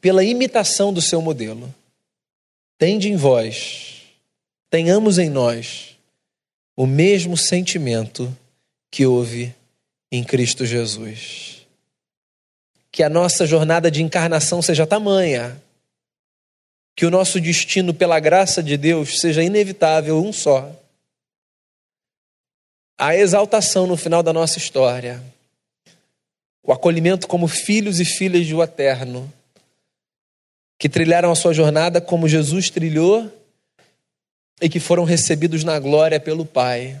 pela 0.00 0.22
imitação 0.22 0.92
do 0.92 1.02
seu 1.02 1.20
modelo. 1.20 1.74
Tende 2.78 3.08
em 3.08 3.16
vós, 3.16 4.02
tenhamos 4.70 5.18
em 5.18 5.28
nós 5.28 5.96
o 6.76 6.86
mesmo 6.86 7.36
sentimento 7.36 8.36
que 8.90 9.06
houve 9.06 9.52
em 10.12 10.22
Cristo 10.22 10.64
Jesus. 10.64 11.66
Que 12.92 13.02
a 13.02 13.08
nossa 13.08 13.46
jornada 13.46 13.90
de 13.90 14.02
encarnação 14.02 14.62
seja 14.62 14.86
tamanha, 14.86 15.60
que 16.96 17.06
o 17.06 17.10
nosso 17.10 17.40
destino, 17.40 17.94
pela 17.94 18.18
graça 18.18 18.62
de 18.62 18.76
Deus, 18.76 19.20
seja 19.20 19.42
inevitável, 19.42 20.20
um 20.20 20.32
só 20.32 20.74
a 22.98 23.14
exaltação 23.14 23.86
no 23.86 23.96
final 23.96 24.22
da 24.22 24.32
nossa 24.32 24.58
história, 24.58 25.22
o 26.62 26.72
acolhimento 26.72 27.28
como 27.28 27.46
filhos 27.46 28.00
e 28.00 28.04
filhas 28.04 28.48
do 28.48 28.62
Eterno, 28.62 29.30
que 30.78 30.88
trilharam 30.88 31.30
a 31.30 31.34
sua 31.34 31.52
jornada 31.52 32.00
como 32.00 32.28
Jesus 32.28 32.70
trilhou 32.70 33.30
e 34.60 34.68
que 34.68 34.80
foram 34.80 35.04
recebidos 35.04 35.62
na 35.62 35.78
glória 35.78 36.18
pelo 36.18 36.44
Pai, 36.44 37.00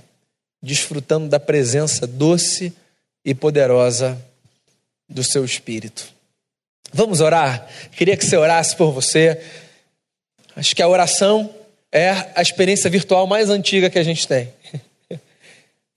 desfrutando 0.62 1.28
da 1.28 1.40
presença 1.40 2.06
doce 2.06 2.72
e 3.24 3.34
poderosa 3.34 4.20
do 5.08 5.24
seu 5.24 5.44
Espírito. 5.44 6.14
Vamos 6.92 7.20
orar? 7.20 7.68
Queria 7.92 8.16
que 8.16 8.24
você 8.24 8.36
orasse 8.36 8.76
por 8.76 8.92
você. 8.92 9.42
Acho 10.56 10.74
que 10.74 10.82
a 10.82 10.88
oração 10.88 11.54
é 11.92 12.10
a 12.34 12.40
experiência 12.40 12.88
virtual 12.88 13.26
mais 13.26 13.50
antiga 13.50 13.90
que 13.90 13.98
a 13.98 14.02
gente 14.02 14.26
tem. 14.26 14.48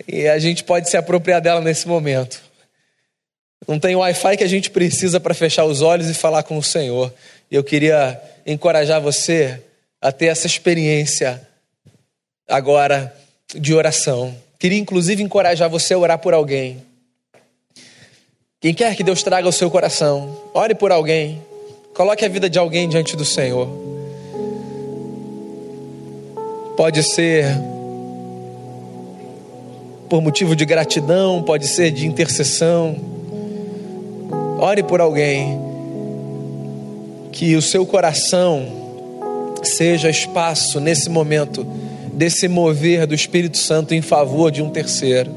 E 0.08 0.28
a 0.28 0.40
gente 0.40 0.64
pode 0.64 0.90
se 0.90 0.96
apropriar 0.98 1.42
dela 1.42 1.60
nesse 1.60 1.88
momento. 1.88 2.42
Não 3.68 3.78
tem 3.78 3.96
Wi-Fi 3.96 4.38
que 4.38 4.44
a 4.44 4.48
gente 4.48 4.72
precisa 4.72 5.20
para 5.20 5.34
fechar 5.34 5.66
os 5.66 5.82
olhos 5.82 6.10
e 6.10 6.14
falar 6.14 6.42
com 6.44 6.58
o 6.58 6.64
Senhor. 6.64 7.14
E 7.52 7.56
eu 7.56 7.64
queria 7.64 8.20
encorajar 8.46 9.02
você 9.02 9.62
a 10.02 10.12
ter 10.12 10.28
essa 10.28 10.48
experiência 10.48 11.46
agora 12.48 13.14
de 13.54 13.74
oração. 13.74 14.36
Queria 14.58 14.80
inclusive 14.80 15.22
encorajar 15.22 15.70
você 15.70 15.94
a 15.94 16.00
orar 16.00 16.18
por 16.18 16.34
alguém. 16.34 16.82
Quem 18.60 18.74
quer 18.74 18.96
que 18.96 19.04
Deus 19.04 19.22
traga 19.22 19.48
ao 19.48 19.52
seu 19.52 19.70
coração, 19.70 20.50
ore 20.54 20.74
por 20.74 20.92
alguém. 20.92 21.44
Coloque 21.94 22.26
a 22.26 22.30
vida 22.30 22.50
de 22.50 22.58
alguém 22.58 22.90
diante 22.90 23.16
do 23.16 23.26
Senhor. 23.26 23.99
Pode 26.80 27.04
ser 27.04 27.46
por 30.08 30.22
motivo 30.22 30.56
de 30.56 30.64
gratidão, 30.64 31.44
pode 31.44 31.68
ser 31.68 31.92
de 31.92 32.08
intercessão. 32.08 32.96
Ore 34.58 34.82
por 34.82 35.02
alguém. 35.02 35.60
Que 37.34 37.58
o 37.58 37.62
seu 37.62 37.86
coração 37.86 38.66
seja 39.62 40.10
espaço 40.10 40.80
nesse 40.80 41.10
momento 41.10 41.66
desse 42.14 42.48
mover 42.48 43.06
do 43.06 43.14
Espírito 43.14 43.58
Santo 43.58 43.94
em 43.94 44.02
favor 44.02 44.50
de 44.50 44.62
um 44.62 44.70
terceiro. 44.70 45.36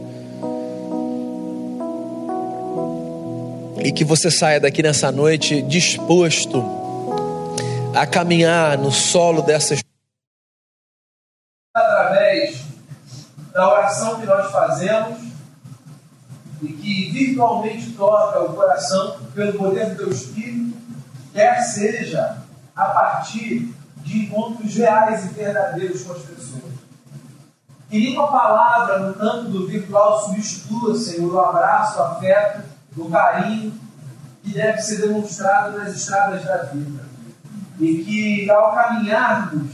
E 3.83 3.91
que 3.91 4.05
você 4.05 4.31
saia 4.31 4.61
daqui 4.61 4.81
nessa 4.81 5.11
noite 5.11 5.61
disposto 5.61 6.65
a 7.93 8.07
caminhar 8.07 8.79
no 8.79 8.93
solo 8.93 9.43
dessa 9.43 9.75
através 11.75 12.65
da 13.53 13.72
oração 13.83 14.21
que 14.21 14.27
nós 14.27 14.51
fazemos 14.51 15.19
e 16.63 16.73
que 16.73 17.11
virtualmente 17.11 17.91
toca 17.93 18.41
o 18.41 18.55
coração 18.55 19.19
pelo 19.35 19.59
poder 19.59 19.91
do 19.91 19.97
teu 19.97 20.11
Espírito, 20.11 20.77
quer 21.33 21.61
seja 21.63 22.39
a 22.77 22.85
partir 22.87 23.75
de 23.97 24.19
encontros 24.27 24.75
reais 24.75 25.25
e 25.25 25.29
verdadeiros 25.35 26.05
com 26.05 26.13
as 26.13 26.23
pessoas. 26.23 26.73
Que 27.91 27.99
nenhuma 27.99 28.31
palavra 28.31 29.01
no 29.01 29.15
campo 29.15 29.51
do 29.51 29.67
virtual 29.67 30.25
substitua, 30.25 30.97
Senhor, 30.97 31.35
o 31.35 31.41
abraço, 31.41 31.99
o 31.99 32.03
afeto, 32.05 32.63
o 32.97 33.11
carinho 33.11 33.75
que 34.43 34.53
deve 34.55 34.81
ser 34.81 35.03
demonstrado 35.03 35.77
nas 35.77 35.95
estradas 35.95 36.45
da 36.45 36.59
vida. 36.65 37.03
E 37.81 38.05
que 38.05 38.51
ao 38.51 38.75
caminharmos, 38.75 39.73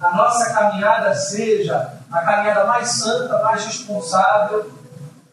a 0.00 0.16
nossa 0.16 0.52
caminhada 0.52 1.14
seja 1.14 2.01
a 2.12 2.18
caminhada 2.20 2.64
mais 2.66 2.88
santa, 2.88 3.42
mais 3.42 3.64
responsável 3.64 4.70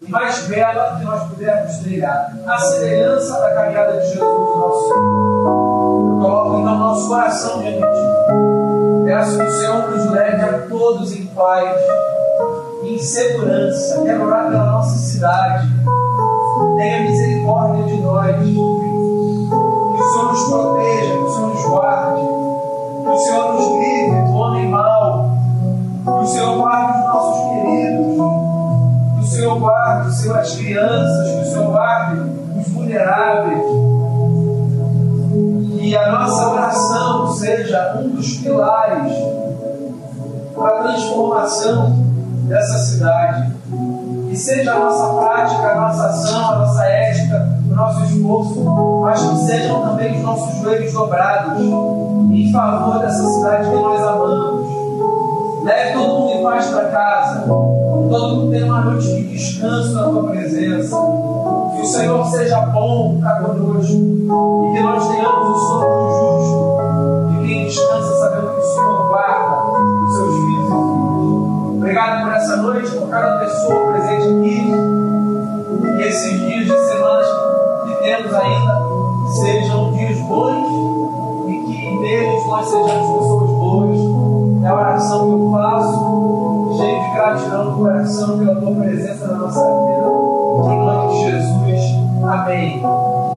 e 0.01 0.09
mais 0.09 0.47
bela 0.47 0.95
que 0.97 1.03
nós 1.03 1.23
pudermos 1.29 1.77
trilhar. 1.79 2.33
A 2.47 2.57
semelhança 2.57 3.39
da 3.39 3.53
caminhada 3.53 3.99
de 3.99 4.07
Jesus, 4.07 4.21
nosso 4.21 4.87
Senhor. 4.87 6.19
Coloco 6.21 6.59
então 6.59 6.77
nosso 6.77 7.07
coração 7.09 7.59
diante 7.59 7.79
de 7.79 7.83
ti. 7.83 9.05
Peço 9.05 9.37
que 9.37 9.45
o 9.45 9.51
Senhor 9.51 9.89
nos 9.89 10.11
leve 10.11 10.41
a 10.41 10.67
todos 10.69 11.11
em 11.13 11.25
paz, 11.27 11.81
em 12.83 12.97
segurança. 12.97 14.01
Quero 14.03 14.25
orar 14.25 14.49
pela 14.49 14.65
nossa 14.65 14.97
cidade. 14.97 15.67
Tenha 16.77 17.01
misericórdia 17.01 17.83
de 17.83 17.97
nós. 18.01 18.48